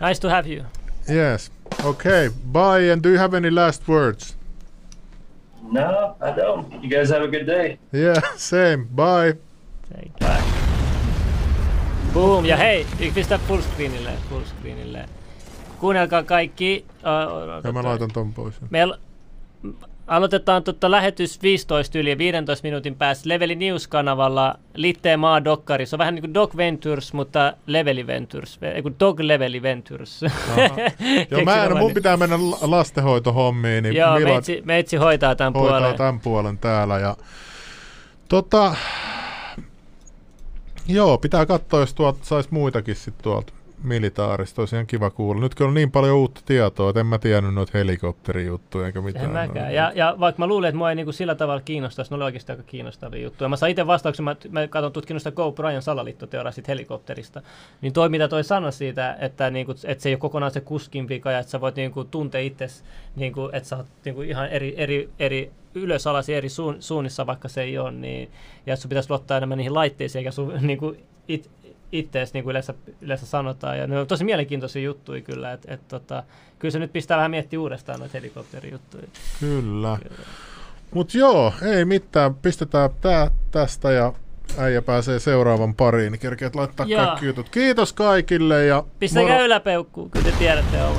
[0.00, 0.66] Nice to have you.
[1.08, 1.50] Yes.
[1.82, 2.28] Okay.
[2.28, 2.80] Bye.
[2.80, 4.35] And do you have any last words?
[5.72, 6.72] No, I don't.
[6.72, 7.78] You guys have a good day.
[7.92, 8.22] Yeah.
[8.36, 8.86] Same.
[8.94, 9.34] Bye.
[9.92, 10.30] Thank you.
[12.14, 15.04] Boom, ja hei, pistä fullscreenille, fullscreenille.
[15.80, 16.84] Kuunnelkaa kaikki.
[16.88, 18.54] Uh, Ja mä laitan ton pois.
[18.70, 18.96] Me al-
[20.06, 25.86] aloitetaan tota lähetys 15 yli 15 minuutin päästä Leveli News-kanavalla Litteen maa Dokkari.
[25.86, 28.58] Se on vähän niin kuin Dog Ventures, mutta Leveli Ventures.
[28.74, 30.22] Ei kun Dog Leveli Ventures.
[31.30, 35.52] Joo, mä en, mun pitää mennä la- lastenhoitohommiin, niin Joo, Milan meitsi, meitsi hoitaa tämän
[35.52, 35.96] hoitaa puolen.
[35.96, 36.98] tämän puolen täällä.
[36.98, 37.16] Ja,
[38.28, 38.74] tota,
[40.88, 43.52] joo, pitää katsoa, jos tuolta saisi muitakin sit tuolta
[43.86, 44.62] militaarista.
[44.62, 45.40] Olisi ihan kiva kuulla.
[45.40, 49.24] Nyt kun on niin paljon uutta tietoa, että en mä tiennyt noita helikopterijuttuja eikä mitään.
[49.24, 49.74] En mäkään.
[49.74, 52.52] Ja, ja vaikka mä luulin, että mua ei niinku sillä tavalla kiinnostaisi, ne oli oikeasti
[52.52, 53.48] aika kiinnostavia juttuja.
[53.48, 57.42] Mä sain itse vastauksen, mä, mä katson tutkinut sitä Go Brian salaliittoteoriaa siitä helikopterista.
[57.80, 61.08] Niin toi, mitä toi sanoi siitä, että, niinku, että se ei ole kokonaan se kuskin
[61.08, 62.84] vika ja että sä voit niinku, tuntea itsesi,
[63.16, 67.48] niinku, että sä oot niinku, ihan eri, eri, eri ylös alas eri suun, suunnissa, vaikka
[67.48, 68.30] se ei ole, niin,
[68.66, 70.96] ja sun pitäisi luottaa enemmän niihin laitteisiin, eikä sun niinku,
[71.28, 71.50] it,
[71.92, 73.78] ittees, niin kuin yleensä, yleensä sanotaan.
[73.78, 76.22] Ja ne on tosi mielenkiintoisia juttuja kyllä, että et, tota,
[76.58, 79.06] kyllä se nyt pistää vähän miettiä uudestaan noita helikopterijuttuja.
[79.40, 79.98] Kyllä.
[80.90, 82.34] Mutta joo, ei mitään.
[82.34, 84.12] Pistetään tää tästä ja
[84.58, 87.48] äijä pääsee seuraavan pariin, niin kerkeät laittaa kaikki jutut.
[87.48, 90.96] Kiitos kaikille ja Pistäkää moro- yläpeukkuun, kyllä te tiedätte Owen.